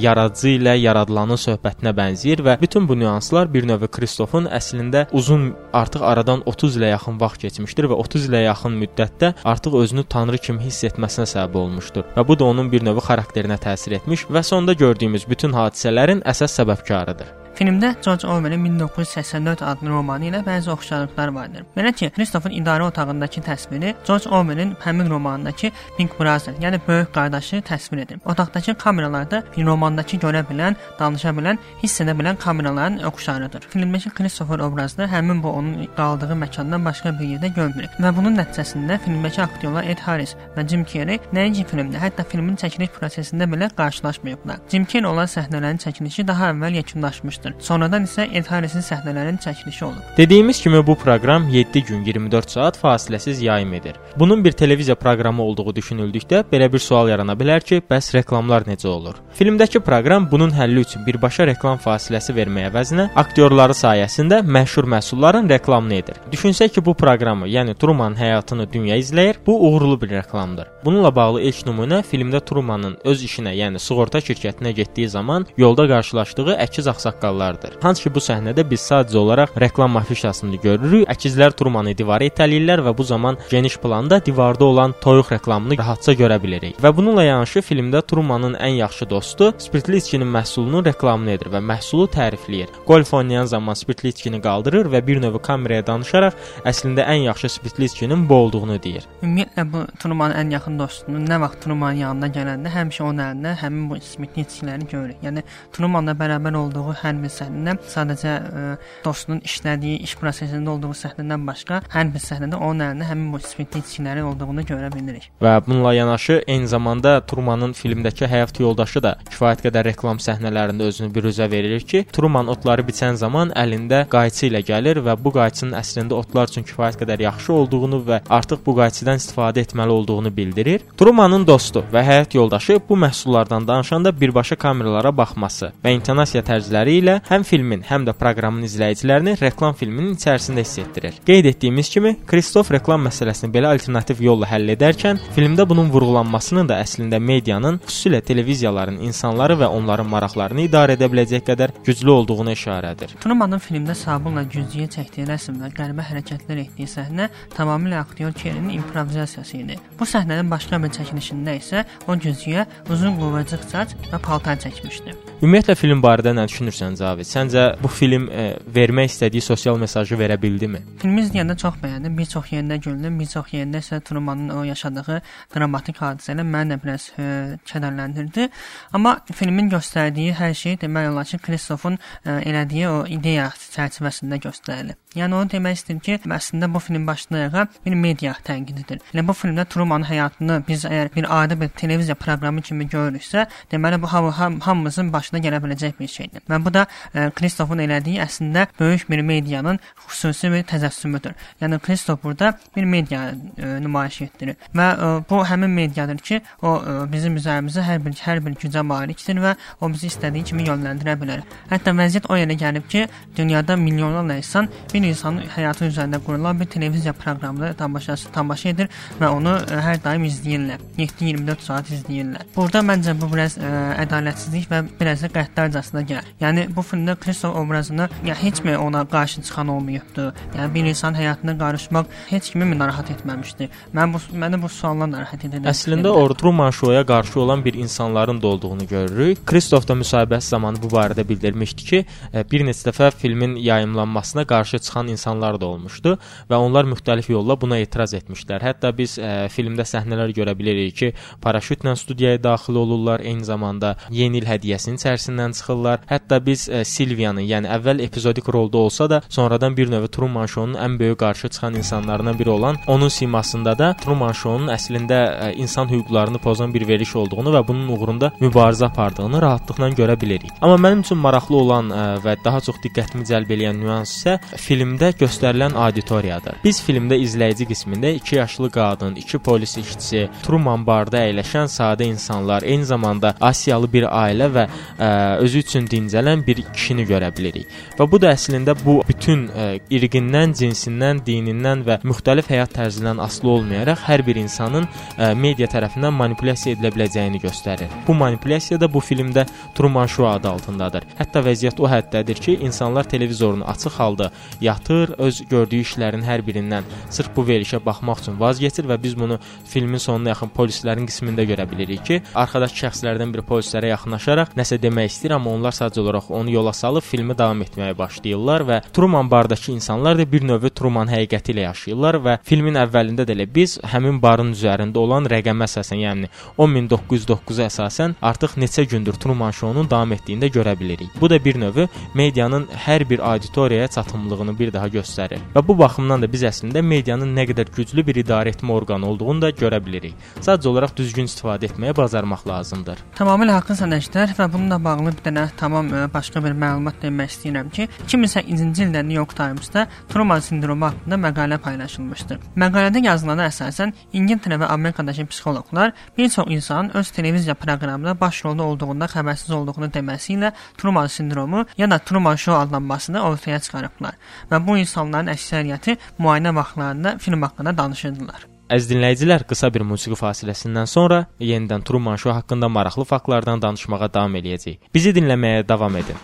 yaradıcı 0.00 0.54
ilə 0.56 0.76
yaradılanın 0.78 1.40
söhbətinə 1.40 1.92
bənzəyir 1.96 2.42
və 2.46 2.56
bütün 2.60 2.88
bu 2.88 2.98
nüanslar 2.98 3.50
bir 3.52 3.66
növ 3.66 3.86
Kristofun 3.92 4.46
əslində 4.58 5.06
uzun 5.12 5.48
artıq 5.72 6.04
aradan 6.06 6.44
30 6.52 6.80
ilə 6.80 6.92
yaxın 6.94 7.20
vaxt 7.20 7.46
keçmişdir 7.46 7.90
və 7.92 8.00
30 8.06 8.28
ilə 8.30 8.42
yaxın 8.46 8.76
müddətdə 8.82 9.32
artıq 9.44 9.78
özünü 9.82 10.06
tanrı 10.16 10.38
kimi 10.38 10.66
hiss 10.66 10.84
etməsinə 10.90 11.26
səbəb 11.32 11.58
olmuşdur. 11.62 12.06
Və 12.16 12.26
bu 12.28 12.38
da 12.38 12.50
onun 12.50 12.70
bir 12.72 12.84
növ 12.86 13.02
xarakterinə 13.08 13.58
təsir 13.62 13.98
etmiş 14.00 14.28
və 14.30 14.42
sonda 14.42 14.76
gördüyümüz 14.84 15.28
bütün 15.30 15.56
hadisələrin 15.56 16.24
əsas 16.34 16.60
səbəbkarıdır. 16.60 17.45
Filmdə 17.56 17.94
George 18.04 18.28
Orwellin 18.28 18.64
1984 18.64 19.62
adlı 19.62 19.88
romanı 19.88 20.26
ilə 20.28 20.42
bəzi 20.44 20.68
oxşarlıqlar 20.74 21.30
vardır. 21.32 21.62
Belə 21.76 21.92
ki, 21.96 22.10
Kristofun 22.12 22.52
idarə 22.52 22.84
otağındakı 22.84 23.40
təsviri 23.46 23.94
George 24.06 24.28
Orwellin 24.28 24.74
həmin 24.84 25.08
romanındakı 25.10 25.70
Big 25.98 26.12
Brother, 26.20 26.52
yəni 26.60 26.80
böyük 26.88 27.14
qardaşı 27.14 27.62
təsvir 27.64 28.02
edir. 28.02 28.18
Otaqdakı 28.24 28.74
kameralarda 28.74 29.42
romandakı 29.56 30.18
görə 30.20 30.42
bilən, 30.50 30.76
danışa 30.98 31.32
bilən, 31.38 31.56
hiss 31.82 32.00
edə 32.04 32.12
bilən 32.18 32.36
kameraların 32.36 32.98
oxşarıdır. 33.08 33.64
Filmdəki 33.72 34.12
Christopher 34.18 34.58
obrazı 34.58 35.08
həmin 35.08 35.42
bu 35.42 35.48
onun 35.48 35.88
qaldığı 35.96 36.36
məkandan 36.44 36.84
başqa 36.84 37.14
bir 37.18 37.32
yerdə 37.32 37.54
görünür 37.56 37.88
və 37.96 38.12
bunun 38.16 38.36
nəticəsində 38.36 39.00
filmdəki 39.06 39.42
aktyorlar 39.46 39.88
Ed 39.88 40.04
Harris 40.04 40.36
və 40.58 40.66
Jim 40.68 40.84
Carrey 40.84 41.24
nəinki 41.32 41.64
filmdə, 41.72 42.04
hətta 42.04 42.28
filmin 42.28 42.60
çəkiliş 42.60 42.92
prosesində 43.00 43.48
belə 43.48 43.72
qarşılaşmayıblar. 43.80 44.60
Jim 44.68 44.84
Carrey 44.84 45.08
olan 45.14 45.34
səhnələrin 45.38 45.80
çəkilişi 45.80 46.28
daha 46.28 46.52
əvvəl 46.52 46.80
yekunlaşmışdı 46.82 47.45
olmuşdur. 47.46 47.64
Sonradan 47.66 48.04
isə 48.04 48.26
Ed 48.32 48.46
Harrisin 48.46 48.80
səhnələrinin 48.80 49.38
çəkilişi 49.38 49.84
olub. 49.84 50.02
Dediyimiz 50.16 50.60
kimi 50.62 50.86
bu 50.86 50.94
proqram 50.94 51.48
7 51.48 51.82
gün 51.82 52.04
24 52.04 52.50
saat 52.50 52.76
fasiləsiz 52.76 53.42
yayım 53.42 53.74
edir. 53.74 53.94
Bunun 54.16 54.44
bir 54.44 54.52
televiziya 54.52 54.94
proqramı 54.94 55.42
olduğu 55.42 55.74
düşünüldükdə 55.76 56.44
belə 56.52 56.72
bir 56.72 56.78
sual 56.78 57.08
yarana 57.08 57.32
bilər 57.32 57.60
ki, 57.60 57.82
bəs 57.90 58.14
reklamlar 58.14 58.62
necə 58.62 58.88
olur? 58.88 59.14
Filmdəki 59.38 59.80
proqram 59.80 60.30
bunun 60.30 60.50
həlli 60.50 60.80
üçün 60.80 61.06
birbaşa 61.06 61.46
reklam 61.46 61.78
fasiləsi 61.78 62.34
verməyə 62.34 62.70
əvəzinə 62.70 63.10
aktyorları 63.16 63.72
sayəsində 63.72 64.42
məşhur 64.42 64.84
məhsulların 64.84 65.48
reklamını 65.48 65.94
edir. 65.94 66.16
Düşünsək 66.32 66.74
ki, 66.74 66.84
bu 66.84 66.94
proqramı, 66.94 67.48
yəni 67.48 67.74
Trumanın 67.76 68.16
həyatını 68.16 68.72
dünya 68.72 68.96
izləyir, 68.96 69.36
bu 69.46 69.58
uğurlu 69.68 70.00
bir 70.00 70.10
reklamdır. 70.10 70.68
Bununla 70.84 71.14
bağlı 71.14 71.42
ilk 71.42 71.66
nümunə 71.66 72.02
filmdə 72.02 72.40
Trumanın 72.44 72.96
öz 73.04 73.24
işinə, 73.24 73.52
yəni 73.54 73.78
sığorta 73.78 74.18
şirkətinə 74.18 74.70
getdiyi 74.70 75.08
zaman 75.08 75.46
yolda 75.56 75.88
qarşılaşdığı 75.88 76.56
əkiz 76.66 76.90
ağsaqqalı 76.90 77.35
seriallardır. 77.36 77.82
Hansı 77.82 78.02
ki 78.02 78.14
bu 78.14 78.20
səhnədə 78.20 78.64
biz 78.70 78.80
sadəcə 78.80 79.16
olaraq 79.16 79.48
reklam 79.60 79.96
afişasını 79.96 80.56
görürük. 80.62 81.08
Əkizlər 81.08 81.54
Trumanı 81.56 81.96
divara 81.96 82.24
itələyirlər 82.24 82.82
və 82.86 82.96
bu 82.96 83.04
zaman 83.04 83.36
geniş 83.50 83.78
planda 83.78 84.24
divarda 84.24 84.64
olan 84.64 84.94
toyuq 85.00 85.32
reklamını 85.32 85.78
rahatca 85.78 86.12
görə 86.12 86.42
bilirik. 86.42 86.78
Və 86.82 86.96
bununla 86.96 87.24
yanaşı 87.24 87.60
filmdə 87.60 88.02
Trumanın 88.06 88.54
ən 88.54 88.76
yaxşı 88.80 89.10
dostu 89.10 89.52
spirtli 89.58 89.96
içkinin 89.96 90.28
məhsulunun 90.28 90.84
reklamını 90.84 91.30
edir 91.36 91.50
və 91.52 91.60
məhsulu 91.60 92.08
tərifləyir. 92.08 92.68
Golf 92.86 93.14
oynayan 93.14 93.44
zaman 93.44 93.74
spirtli 93.74 94.08
içkini 94.08 94.40
qaldırır 94.42 94.90
və 94.92 95.06
bir 95.06 95.20
növ 95.22 95.38
kameraya 95.42 95.86
danışaraq 95.86 96.34
əslində 96.64 97.06
ən 97.06 97.26
yaxşı 97.28 97.48
spirtli 97.48 97.84
içkinin 97.84 98.28
bu 98.28 98.34
olduğunu 98.34 98.82
deyir. 98.82 99.06
Ümumiyyətlə 99.22 99.66
bu 99.72 99.86
Trumanın 100.02 100.36
ən 100.42 100.52
yaxın 100.52 100.78
dostunun 100.78 101.26
nə 101.26 101.40
vaxt 101.40 101.62
Trumanın 101.64 102.02
yanına 102.04 102.32
gələndə 102.32 102.72
həmişə 102.72 103.02
onun 103.02 103.24
əlində 103.28 103.56
həmin 103.62 103.90
bu 103.90 104.00
spirtli 104.00 104.46
içkiləri 104.46 104.88
görürük. 104.90 105.22
Yəni 105.24 105.42
Trumanla 105.72 106.16
bərabər 106.18 106.56
olduğu 106.56 106.96
hər 107.02 107.22
bir 107.22 107.25
səhnədə 107.32 107.90
sadəcə 107.92 108.32
ə, 108.32 108.62
e, 108.74 108.76
dostunun 109.04 109.42
işlədiyi 109.46 110.00
iş 110.06 110.16
prosesində 110.20 110.74
olduğu 110.74 110.92
səhnədən 110.96 111.46
başqa 111.48 111.80
hər 111.92 112.10
bir 112.14 112.22
səhnədə 112.22 112.60
onun 112.60 112.84
əlində 112.88 113.08
həmin 113.10 113.32
bu 113.34 113.40
spirtli 113.44 113.82
içkilərin 113.84 114.26
olduğunu 114.30 114.66
görə 114.68 114.90
bilirik. 114.94 115.28
Və 115.42 115.54
bununla 115.66 115.94
yanaşı 115.94 116.40
eyni 116.46 116.68
zamanda 116.68 117.20
Trumanın 117.26 117.72
filmdəki 117.76 118.28
həyat 118.30 118.60
yoldaşı 118.60 119.02
da 119.02 119.16
kifayət 119.30 119.64
qədər 119.66 119.88
reklam 119.90 120.20
səhnələrində 120.22 120.88
özünü 120.90 121.12
büruzə 121.14 121.50
verir 121.50 121.80
ki, 121.80 122.04
Truman 122.12 122.50
otları 122.52 122.84
biçən 122.86 123.18
zaman 123.20 123.52
əlində 123.56 124.04
qayçı 124.12 124.48
ilə 124.50 124.62
gəlir 124.66 125.02
və 125.06 125.16
bu 125.22 125.32
qayçının 125.36 125.76
əslində 125.78 126.16
otlar 126.18 126.50
üçün 126.50 126.66
kifayət 126.66 127.00
qədər 127.02 127.24
yaxşı 127.26 127.52
olduğunu 127.52 128.02
və 128.06 128.20
artıq 128.38 128.62
bu 128.66 128.76
qayçıdan 128.80 129.20
istifadə 129.20 129.64
etməli 129.66 129.94
olduğunu 129.98 130.32
bildirir. 130.36 130.84
Trumanın 130.98 131.46
dostu 131.46 131.84
və 131.92 132.04
həyat 132.06 132.36
yoldaşı 132.36 132.78
bu 132.88 132.96
məhsullardan 133.06 133.68
danışanda 133.68 134.12
birbaşa 134.20 134.56
kameralara 134.56 135.12
baxması 135.16 135.72
və 135.84 135.94
intonasiya 135.96 136.42
tərzləri 136.46 136.98
ilə 137.02 137.15
həm 137.28 137.44
filmin, 137.46 137.82
həm 137.86 138.06
də 138.06 138.14
proqramın 138.18 138.66
izləyicilərini 138.68 139.36
reklam 139.40 139.74
filminin 139.78 140.14
içərisində 140.16 140.64
hiss 140.64 140.80
etdirir. 140.82 141.18
Qeyd 141.26 141.50
etdiyimiz 141.52 141.90
kimi, 141.92 142.14
Kristof 142.28 142.70
reklam 142.74 143.06
məsələsini 143.08 143.52
belə 143.54 143.72
alternativ 143.74 144.22
yolla 144.24 144.48
həll 144.50 144.74
edərkən, 144.76 145.20
filmdə 145.36 145.66
bunun 145.68 145.90
vurğulanmasının 145.94 146.70
da 146.70 146.80
əslində 146.84 147.20
medianın, 147.20 147.80
xüsusilə 147.86 148.22
televiziyaların 148.26 149.00
insanları 149.06 149.58
və 149.62 149.70
onların 149.78 150.08
maraqlarını 150.12 150.66
idarə 150.66 150.96
edə 150.98 151.10
biləcək 151.12 151.44
qədər 151.50 151.74
güclü 151.86 152.10
olduğunu 152.16 152.54
işarədir. 152.56 153.16
Trumanın 153.22 153.62
filmdə 153.62 153.94
Sabulla 153.98 154.44
güzgüyə 154.46 154.88
çəkdiyi 154.96 155.28
rəsm 155.30 155.60
və 155.62 155.72
qəribə 155.76 156.04
hərəkətlər 156.10 156.62
etdiyi 156.64 156.88
səhnə 156.90 157.28
tamamilə 157.56 158.00
aktyor 158.00 158.34
Kerinin 158.36 158.74
improvizasiyası 158.78 159.56
idi. 159.62 159.78
Bu 159.98 160.08
səhnənin 160.08 160.50
başqa 160.50 160.80
bir 160.82 160.92
çəkilişində 160.96 161.56
isə 161.60 161.84
o 162.06 162.16
güzgüyə 162.16 162.66
uzun 162.92 163.16
qıvrıcıq 163.20 163.64
saç 163.70 163.96
və 164.10 164.20
paltar 164.22 164.58
çəkmişdi. 164.64 165.16
Ümumiyyətlə 165.42 165.76
film 165.76 166.00
barədə 166.04 166.32
nə 166.36 166.46
düşünürsən 166.48 166.95
Cavid? 166.98 167.28
Səncə 167.28 167.64
bu 167.82 167.90
film 167.92 168.28
e, 168.30 168.46
vermək 168.74 169.10
istədiyi 169.12 169.44
sosial 169.44 169.78
mesajı 169.80 170.18
verə 170.18 170.38
bildimi? 170.42 170.82
Filmi 171.02 171.24
izləyəndə 171.24 171.56
çox 171.60 171.78
bəyəndim. 171.82 172.16
Bir 172.18 172.28
çox 172.32 172.52
yerində 172.54 172.78
güldüm, 172.82 173.18
bir 173.20 173.30
çox 173.30 173.52
yerində 173.54 173.82
isə 173.84 174.00
Trumanın 174.06 174.52
o 174.56 174.64
yaşadığı 174.66 175.20
dramatik 175.54 176.00
hadisələr 176.02 176.46
məni 176.46 176.74
də 176.74 176.80
biraz 176.82 177.08
e, 177.18 177.28
kədərləndirdi. 177.68 178.48
Amma 178.96 179.16
filmin 179.34 179.70
göstərdiyi 179.72 180.36
hər 180.40 180.54
şey 180.56 180.80
demək 180.84 181.10
olar 181.12 181.28
ki, 181.30 181.40
Kristofun 181.46 181.98
e, 182.24 182.38
elədiyi 182.38 182.88
o 182.90 183.00
ideya 183.18 183.50
çərçivəsində 183.76 184.40
göstərilib. 184.42 185.00
Yəni 185.16 185.32
onu 185.32 185.48
demək 185.48 185.78
istəyir 185.78 186.00
ki, 186.04 186.18
əslində 186.36 186.68
bu 186.72 186.80
film 186.84 187.06
başlayığı 187.08 187.66
bir 187.84 187.94
media 187.96 188.34
tənqididir. 188.44 189.00
Yəni 189.14 189.24
bu 189.28 189.36
filmdə 189.36 189.64
Trumanın 189.72 190.04
həyatını 190.10 190.58
biz 190.68 190.84
əgər 190.88 191.12
bir 191.14 191.28
adi 191.32 191.56
bir 191.60 191.70
televiziya 191.80 192.16
proqramı 192.20 192.62
kimi 192.62 192.88
görürüksə, 192.92 193.46
deməli 193.72 194.00
bu 194.02 194.12
ham 194.12 194.60
hamımızın 194.60 195.12
başına 195.12 195.40
gələ 195.44 195.62
biləcək 195.64 195.96
bir 196.00 196.10
şeydir. 196.12 196.44
Və 196.50 196.60
bu 196.64 196.72
da 196.74 196.85
e, 197.14 197.30
Kristofun 197.36 197.82
elədiyi 197.84 198.20
əslində 198.24 198.66
böyük 198.80 199.06
bir 199.10 199.22
medianın 199.26 199.80
xüsusi 200.06 200.50
bir 200.52 200.64
təcəssümüdür. 200.70 201.34
Yəni 201.60 201.78
Kristof 201.78 202.22
burada 202.24 202.52
bir 202.76 202.84
media 202.84 203.30
e, 203.30 203.66
nümayiş 203.80 204.20
etdirir 204.28 204.56
və 204.74 204.88
e, 204.92 205.10
bu 205.30 205.42
həmin 205.46 205.70
mediadır 205.70 206.18
ki, 206.18 206.40
o 206.62 206.76
e, 206.80 206.96
bizim 207.12 207.36
üzərimizə 207.36 207.84
hər 207.86 208.02
bir 208.04 208.16
hər 208.26 208.42
bir 208.44 208.56
gücə 208.60 208.82
malikdir 208.86 209.40
və 209.42 209.54
o 209.80 209.90
bizi 209.92 210.10
istədiyi 210.12 210.50
kimi 210.50 210.66
yönləndirə 210.68 211.16
bilər. 211.20 211.44
Hətta 211.70 211.94
vəziyyət 211.96 212.30
o 212.30 212.38
yerə 212.38 212.56
gəlib 212.58 212.88
ki, 212.92 213.06
dünyada 213.36 213.76
milyonlarla 213.76 214.38
insan 214.40 214.68
bir 214.92 215.02
insanın 215.02 215.46
həyatı 215.56 215.90
üzərində 215.90 216.20
qurulan 216.24 216.60
bir 216.60 216.70
televiziya 216.70 217.12
proqramında 217.12 217.72
tamaşası 217.74 218.32
tamaşa 218.32 218.68
edir 218.68 218.90
və 219.20 219.30
onu 219.32 219.56
ə, 219.58 219.80
hər 219.86 220.02
daim 220.04 220.26
izləyirlər. 220.28 220.82
7-24 220.98 221.66
saat 221.66 221.90
izləyirlər. 221.92 222.46
Burada 222.56 222.82
məncə 222.86 223.16
bu 223.20 223.30
biraz 223.32 223.58
ə, 223.58 223.72
ədalətsizlik 224.04 224.70
və 224.70 224.82
biraz 225.00 225.24
da 225.24 225.32
qəddarcasına 225.34 226.04
gəlir. 226.08 226.32
Yəni 226.42 226.66
bu 226.76 226.84
filmdə 226.84 227.16
Kristof 227.20 227.56
obrazını 227.56 228.08
ya 228.24 228.34
heç 228.42 228.62
mi 228.64 228.78
ona 228.78 229.04
qarşı 229.04 229.42
çıxan 229.42 229.68
olmayıbdı? 229.68 230.34
Yəni 230.56 230.74
bir 230.74 230.84
insan 230.84 231.14
həyatına 231.14 231.58
qarışmaq 231.58 232.04
heç 232.30 232.50
kimi 232.52 232.78
narahat 232.78 233.10
etməmişdi. 233.10 233.68
Mən 233.94 234.12
bu 234.12 234.20
məni 234.42 234.62
bu 234.62 234.68
suallar 234.68 235.10
narahat 235.10 235.44
edir. 235.44 235.64
Əslində 235.64 236.12
Truman 236.36 236.70
Show-ya 236.70 237.06
qarşı 237.06 237.40
olan 237.40 237.64
bir 237.64 237.74
insanların 237.74 238.42
da 238.42 238.46
olduğunu 238.46 238.86
görürük. 238.88 239.46
Kristof 239.46 239.88
da 239.88 239.94
müsahibəsi 239.94 240.48
zamanı 240.48 240.82
bu 240.82 240.86
barədə 240.86 241.28
bildirmişdi 241.28 241.84
ki, 241.84 242.04
e, 242.34 242.44
bir 242.50 242.64
neçə 242.66 242.90
dəfə 242.90 243.10
filmin 243.10 243.56
yayımlanmasına 243.56 244.46
qarşı 244.46 244.78
çıxan 244.78 245.08
insanlar 245.08 245.60
da 245.60 245.66
olmuşdu 245.66 246.18
və 246.50 246.54
onlar 246.54 246.84
müxtəlif 246.84 247.32
yolla 247.32 247.60
buna 247.60 247.78
etiraz 247.78 248.14
etmişlər. 248.14 248.62
Hətta 248.62 248.92
biz 248.98 249.16
ə, 249.18 249.46
e, 249.46 249.48
filmdə 249.52 249.86
səhnələr 249.88 250.34
görə 250.36 250.56
bilirik 250.58 250.96
ki, 250.96 251.12
paraşütlə 251.42 251.96
studiyaya 251.96 252.42
daxil 252.42 252.74
olurlar, 252.74 253.20
eyni 253.20 253.44
zamanda 253.44 253.96
yeni 254.10 254.42
il 254.42 254.48
hədiyyəsinin 254.48 255.00
içərisindən 255.00 255.56
çıxırlar. 255.56 256.04
Hətta 256.10 256.40
biz 256.46 256.65
ə, 256.68 256.84
Silviyanı, 256.84 257.44
yəni 257.46 257.70
əvvəl 257.76 258.02
epizodik 258.06 258.48
rolda 258.54 258.78
olsa 258.78 259.08
da, 259.10 259.20
sonradan 259.28 259.76
bir 259.76 259.90
növ 259.92 260.08
Truman 260.14 260.46
Show-nun 260.46 260.78
ən 260.80 260.98
böyük 260.98 261.18
qarşı 261.20 261.48
çıxan 261.48 261.74
insanlarından 261.74 262.38
biri 262.38 262.50
olan 262.50 262.76
onun 262.86 263.08
simasında 263.08 263.76
da 263.78 263.92
Truman 264.04 264.32
Show-nun 264.32 264.72
əslində 264.74 265.20
ə, 265.28 265.52
insan 265.54 265.90
hüquqlarını 265.92 266.38
pozan 266.38 266.74
bir 266.74 266.88
veriş 266.88 267.16
olduğunu 267.16 267.54
və 267.58 267.66
bunun 267.68 267.88
uğrunda 267.96 268.32
mübarizə 268.40 268.88
apardığını 268.90 269.42
rahatlıqla 269.42 269.90
görə 270.00 270.20
bilirik. 270.20 270.50
Amma 270.60 270.80
mənim 270.88 271.04
üçün 271.04 271.18
maraqlı 271.18 271.56
olan 271.56 271.90
ə, 271.90 272.06
və 272.24 272.36
daha 272.44 272.60
çox 272.60 272.80
diqqətimi 272.84 273.26
cəlb 273.28 273.54
edən 273.58 273.82
nüans 273.84 274.16
isə 274.18 274.38
film 274.56 274.86
filmdə 274.86 275.12
göstərilən 275.18 275.74
auditoriyadır. 275.76 276.60
Biz 276.64 276.80
filmdə 276.84 277.18
izləyici 277.20 277.66
qismində 277.66 278.12
2 278.14 278.36
yaşlı 278.36 278.70
qadın, 278.70 279.16
2 279.16 279.38
polis 279.38 279.76
işçisi, 279.80 280.28
Truman 280.44 280.84
barda 280.86 281.18
əyləşən 281.26 281.68
sadə 281.70 282.06
insanlar, 282.06 282.62
eyni 282.62 282.84
zamanda 282.84 283.34
Asiyalı 283.40 283.90
bir 283.92 284.06
ailə 284.06 284.48
və 284.54 284.66
ə, 284.66 285.08
özü 285.42 285.64
üçün 285.64 285.88
dincələn 285.90 286.44
bir 286.46 286.55
kişini 286.64 287.04
görə 287.08 287.30
bilirik. 287.36 287.66
Və 287.98 288.06
bu 288.10 288.20
da 288.22 288.32
əslində 288.32 288.74
bu 288.84 289.00
bütün 289.08 289.46
ə, 289.48 289.66
irqindən, 289.90 290.54
cinsindən, 290.56 291.20
dinindən 291.26 291.84
və 291.86 291.98
müxtəlif 292.06 292.50
həyat 292.52 292.74
tərzindən 292.76 293.20
asılı 293.22 293.50
olmayaraq 293.56 294.04
hər 294.06 294.24
bir 294.26 294.40
insanın 294.40 294.88
ə, 295.16 295.34
media 295.34 295.68
tərəfindən 295.70 296.14
manipulyasiya 296.16 296.76
edilə 296.76 296.92
biləcəyini 296.94 297.42
göstərir. 297.42 297.92
Bu 298.06 298.14
manipulyasiya 298.14 298.80
da 298.80 298.88
bu 298.92 299.00
filmdə 299.04 299.46
Truman 299.74 300.06
Show 300.06 300.28
adı 300.30 300.48
altındadır. 300.48 301.06
Hətta 301.18 301.42
vəziyyət 301.44 301.80
o 301.82 301.90
həddədir 301.90 302.40
ki, 302.40 302.58
insanlar 302.66 303.08
televizorunu 303.08 303.64
açıq 303.68 303.98
halda 304.00 304.30
yatır, 304.60 305.14
öz 305.18 305.42
gördüyü 305.50 305.84
işlərin 305.86 306.24
hər 306.26 306.44
birindən 306.46 306.86
sırf 307.10 307.32
bu 307.36 307.44
verilişə 307.48 307.80
baxmaq 307.84 308.22
üçün 308.22 308.40
vaz 308.40 308.60
keçir 308.62 308.86
və 308.88 308.96
biz 309.02 309.16
bunu 309.18 309.38
filmin 309.68 310.00
sonuna 310.02 310.32
yaxın 310.34 310.52
polislərin 310.56 311.06
qismində 311.08 311.44
görə 311.48 311.66
bilirik 311.70 312.04
ki, 312.06 312.20
arxadakı 312.34 312.80
şəxslərdən 312.82 313.32
biri 313.34 313.44
polislərə 313.46 313.92
yaxınlaşaraq 313.92 314.54
nəsə 314.58 314.78
demək 314.82 315.10
istəyir, 315.12 315.36
amma 315.36 315.52
onlar 315.56 315.76
sadəcə 315.76 316.02
olaraq 316.04 316.30
onu 316.30 316.45
yola 316.52 316.72
salıb 316.72 317.04
filmi 317.04 317.36
davam 317.38 317.62
etməyə 317.62 317.96
başlayırlar 317.98 318.64
və 318.68 318.80
Truman 318.92 319.30
bardakı 319.30 319.72
insanlar 319.72 320.18
da 320.18 320.26
bir 320.32 320.44
növ 320.46 320.68
Truman 320.68 321.08
həqiqəti 321.10 321.54
ilə 321.54 321.66
yaşayırlar 321.68 322.20
və 322.26 322.38
filmin 322.44 322.78
əvvəlində 322.80 323.26
də 323.28 323.36
elə 323.36 323.46
biz 323.54 323.78
həmin 323.92 324.20
barın 324.22 324.52
üzərində 324.54 324.98
olan 324.98 325.28
rəqəmə 325.30 325.66
əsasən, 325.68 326.02
yəni 326.02 326.30
10909-a 326.58 327.68
əsasən 327.70 328.16
artıq 328.22 328.56
neçə 328.60 328.86
gündür 328.90 329.18
Truman 329.20 329.50
şounun 329.50 329.90
davam 329.90 330.12
etdiyini 330.12 330.46
də 330.46 330.52
görə 330.58 330.76
bilirik. 330.80 331.10
Bu 331.20 331.30
da 331.30 331.38
bir 331.44 331.60
növ 331.60 331.86
medianın 332.14 332.68
hər 332.86 333.08
bir 333.10 333.24
auditoriyaya 333.32 333.88
çatımlığını 333.88 334.58
bir 334.58 334.72
daha 334.72 334.88
göstərir. 334.88 335.40
Və 335.54 335.62
bu 335.68 335.78
baxımdan 335.78 336.22
da 336.22 336.32
biz 336.32 336.44
əslində 336.48 336.82
medianın 336.82 337.34
nə 337.36 337.46
qədər 337.50 337.72
güclü 337.76 338.06
bir 338.06 338.22
idarə 338.22 338.52
etmə 338.54 338.72
orqanı 338.72 339.06
olduğunu 339.10 339.42
da 339.42 339.50
görə 339.50 339.80
bilirik. 339.84 340.14
Sadəcə 340.40 340.68
olaraq 340.72 340.96
düzgün 340.96 341.28
istifadə 341.30 341.70
etməyə 341.70 341.96
bacarmaq 341.96 342.46
lazımdır. 342.48 343.02
Tamamilə 343.18 343.56
haqqlısın 343.58 343.96
Əjdər 343.96 344.34
və 344.38 344.48
bununla 344.52 344.78
bağlı 344.84 345.10
bir 345.10 345.22
dənə 345.24 345.46
tamam 345.60 345.88
e, 345.94 346.06
başqa 346.36 346.44
bir 346.44 346.56
məlumat 346.60 346.96
demək 347.00 347.30
istəyirəm 347.32 347.68
ki, 347.72 347.88
2008-ci 348.06 348.84
ildə 348.84 349.02
New 349.02 349.16
York 349.16 349.32
Times-da 349.36 349.86
Truman 350.08 350.40
sindromu 350.40 350.86
haqqında 350.86 351.16
məqalə 351.16 351.58
paylaşılmışdı. 351.58 352.38
Məqalədə 352.56 353.00
yazılana 353.04 353.46
əsasən 353.48 353.94
İngiltərə 354.12 354.58
və 354.60 354.68
Amerikadakı 354.68 355.26
psixoloqlar 355.26 355.92
bir 356.18 356.28
çox 356.28 356.46
insanın 356.48 356.90
öz 356.94 357.10
televiziya 357.10 357.54
proqramında 357.54 358.20
baş 358.20 358.44
rolda 358.44 358.62
olduğunda 358.62 359.06
xəbərsiz 359.06 359.52
olduğunu 359.52 359.88
deməsi 359.94 360.36
ilə 360.36 360.52
Truman 360.78 361.06
sindromu 361.06 361.64
ya 361.78 361.90
da 361.90 361.98
Truman 361.98 362.36
Show 362.36 362.60
adlanmasını 362.60 363.22
ortaya 363.22 363.60
çıxarıblar 363.60 364.18
və 364.50 364.60
bu 364.66 364.76
insanların 364.76 365.32
əksəriyyəti 365.32 365.96
müayinə 366.18 366.54
vaxtlarında 366.54 367.16
film 367.18 367.42
haqqında 367.42 367.78
danışırdılar. 367.78 368.55
Əziz 368.66 368.88
dinləyicilər, 368.90 369.44
qısa 369.46 369.68
bir 369.70 369.84
musiqi 369.86 370.16
fasiləsindən 370.18 370.88
sonra 370.90 371.20
yenidən 371.38 371.84
Truman 371.86 372.18
Show 372.18 372.34
haqqında 372.34 372.66
maraqlı 372.78 373.06
faktlardan 373.06 373.62
danışmağa 373.62 374.10
davam 374.10 374.34
eləyəcəyik. 374.40 374.90
Bizi 374.94 375.14
dinləməyə 375.14 375.62
davam 375.68 376.02
edin. 376.02 376.18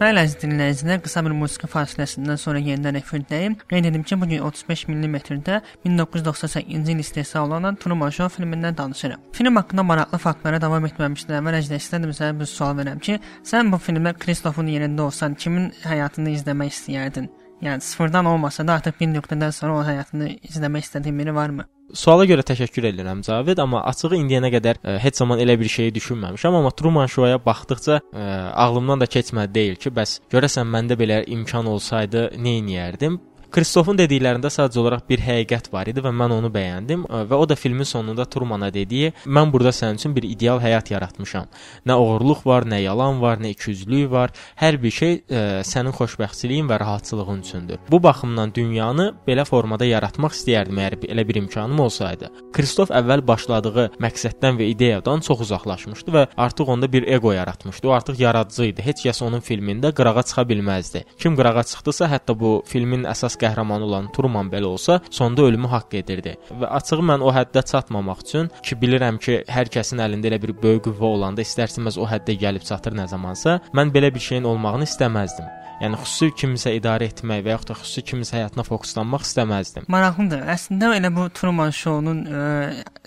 Bəli, 0.00 0.16
əziz 0.24 0.38
dinləyicilər, 0.40 1.02
qısa 1.04 1.20
bir 1.26 1.34
musiqi 1.36 1.68
fasiləsindən 1.68 2.38
sonra 2.40 2.60
yenidən 2.64 2.96
efirdəyim. 3.02 3.58
Qeyd 3.68 3.84
edim 3.90 4.04
ki, 4.08 4.16
bu 4.16 4.28
gün 4.30 4.46
35 4.46 4.86
mm-də 4.88 5.58
1998-ci 5.84 6.94
il 6.94 7.02
istehsal 7.02 7.50
olunan 7.50 7.76
Truman 7.76 8.08
Show 8.08 8.32
filmindən 8.32 8.78
danışıram. 8.78 9.20
Film 9.36 9.60
haqqında 9.60 9.82
maraqlı 9.84 10.18
faktlara 10.22 10.60
davam 10.62 10.86
etməmişdən 10.88 11.36
əvvəl 11.42 11.58
əcdə 11.58 11.76
istədim 11.82 12.14
sənə 12.16 12.38
bir 12.38 12.48
sual 12.48 12.72
verəm 12.78 13.02
ki, 13.04 13.18
sən 13.50 13.68
bu 13.74 13.76
filmdə 13.76 14.14
Kristofun 14.22 14.70
yerində 14.72 15.04
olsan, 15.04 15.34
kimin 15.36 15.68
həyatını 15.84 16.32
izləmək 16.38 16.72
istəyərdin? 16.78 17.28
Yəni 17.60 17.84
sıfırdan 17.84 18.32
olmasa 18.32 18.64
da 18.64 18.78
artıq 18.80 18.96
bir 19.02 19.12
nöqtədən 19.18 19.52
sonra 19.52 19.76
onun 19.82 19.90
həyatını 19.90 20.30
izləmək 20.48 20.88
istədiyin 20.88 21.20
biri 21.20 21.36
varmı? 21.42 21.68
Suala 21.90 22.22
görə 22.28 22.44
təşəkkür 22.46 22.86
edirəm 22.92 23.22
Cavid, 23.26 23.58
amma 23.58 23.80
açığı 23.90 24.12
indiyənə 24.14 24.50
qədər 24.54 24.78
ə, 24.78 24.92
heç 25.02 25.18
zaman 25.18 25.40
elə 25.42 25.56
bir 25.58 25.70
şeyi 25.70 25.94
düşünməmişəm, 25.96 26.58
amma 26.60 26.70
Truman 26.76 27.10
Show-ya 27.10 27.40
baxdıqca 27.42 27.96
ə, 27.98 28.26
ağlımdan 28.64 29.02
da 29.02 29.08
keçmədi 29.10 29.54
deyil 29.56 29.80
ki, 29.82 29.90
bəs 29.96 30.20
görəsən 30.30 30.70
məndə 30.70 30.98
belə 31.00 31.24
imkan 31.34 31.66
olsaydı 31.66 32.28
nə 32.38 32.54
edərdim? 32.60 33.18
Kristofun 33.50 33.98
dediklərində 33.98 34.46
sadəcə 34.46 34.78
olaraq 34.78 35.08
bir 35.10 35.22
həqiqət 35.24 35.72
var 35.72 35.88
idi 35.90 36.02
və 36.04 36.12
mən 36.14 36.30
onu 36.36 36.52
bəyəndim 36.54 37.00
ə, 37.08 37.24
və 37.26 37.38
o 37.42 37.46
da 37.50 37.56
filmin 37.58 37.88
sonunda 37.88 38.22
Trumana 38.22 38.68
dediyi: 38.70 39.10
"Mən 39.26 39.50
burada 39.50 39.72
sənin 39.74 39.98
üçün 39.98 40.14
bir 40.14 40.22
ideal 40.22 40.60
həyat 40.62 40.92
yaratmışam. 40.92 41.48
Nə 41.82 41.96
oğurluq 41.98 42.44
var, 42.46 42.62
nə 42.62 42.78
yalan 42.84 43.18
var, 43.20 43.42
nə 43.42 43.50
ikiyüzlülük 43.50 44.10
var. 44.12 44.30
Hər 44.60 44.78
bir 44.82 44.94
şey 44.94 45.16
ə, 45.26 45.40
sənin 45.66 45.90
xoşbəxtçiliyin 45.98 46.68
və 46.70 46.78
rahatlığın 46.78 47.40
üçündür. 47.42 47.80
Bu 47.90 47.98
baxımdan 48.02 48.54
dünyanı 48.54 49.08
belə 49.26 49.44
formada 49.44 49.88
yaratmaq 49.88 50.38
istəyərdim 50.38 50.78
əgər 50.84 51.10
elə 51.10 51.26
bir 51.26 51.42
imkanım 51.42 51.82
olsaydı." 51.88 52.30
Kristof 52.54 52.94
əvvəl 52.94 53.26
başladığı 53.26 53.88
məqsəddən 53.98 54.62
və 54.62 54.70
ideyadan 54.76 55.26
çox 55.26 55.42
uzaqlaşmışdı 55.48 56.14
və 56.14 56.26
artıq 56.36 56.70
onda 56.70 56.92
bir 56.92 57.08
ego 57.08 57.32
yaratmışdı. 57.32 57.88
O 57.88 57.98
artıq 57.98 58.22
yaradıcı 58.22 58.70
idi. 58.70 58.86
Heç 58.86 59.04
kəs 59.08 59.24
onun 59.26 59.42
filmində 59.42 59.90
qırağa 59.90 60.22
çıxa 60.22 60.46
bilməzdi. 60.46 61.04
Kim 61.18 61.34
qırağa 61.36 61.66
çıxdısa, 61.66 62.06
hətta 62.14 62.38
bu 62.38 62.62
filmin 62.66 63.06
əsas 63.10 63.39
qəhrəmanı 63.42 63.88
olan 63.88 64.10
Truman 64.16 64.50
belə 64.52 64.70
olsa, 64.70 65.00
sonda 65.10 65.46
ölümü 65.48 65.70
haqq 65.72 65.98
edirdi. 66.02 66.36
Və 66.50 66.72
açığı 66.80 67.00
mən 67.12 67.24
o 67.24 67.32
həddə 67.34 67.64
çatmamaq 67.72 68.24
üçün 68.26 68.50
ki, 68.62 68.78
bilirəm 68.82 69.20
ki, 69.22 69.40
hər 69.48 69.72
kəsin 69.72 70.02
əlində 70.06 70.30
elə 70.30 70.40
bir 70.42 70.54
böyük 70.62 70.86
qüvvə 70.88 71.14
olanda 71.14 71.44
istərsiniz 71.46 71.98
o 72.00 72.08
həddə 72.08 72.38
gəlib 72.44 72.66
çatır 72.66 72.96
nə 72.98 73.08
zamansa, 73.10 73.60
mən 73.76 73.92
belə 73.94 74.14
bir 74.14 74.28
şeyin 74.30 74.48
olmağını 74.52 74.88
istəməzdim. 74.88 75.59
Yəni 75.80 75.96
xüsusi 76.02 76.34
kimisə 76.36 76.74
idarə 76.76 77.06
etmək 77.08 77.40
və 77.46 77.54
yaxud 77.54 77.70
da 77.70 77.74
xüsusi 77.78 78.02
kimisə 78.10 78.36
həyatına 78.36 78.64
fokuslanmaq 78.66 79.24
istəməzdim. 79.24 79.86
Maraqlıdır. 79.88 80.42
Əslində 80.52 80.90
elə 80.98 81.10
bu 81.16 81.24
Truman 81.32 81.72
Show-nun 81.72 82.20
ə, 82.28 82.42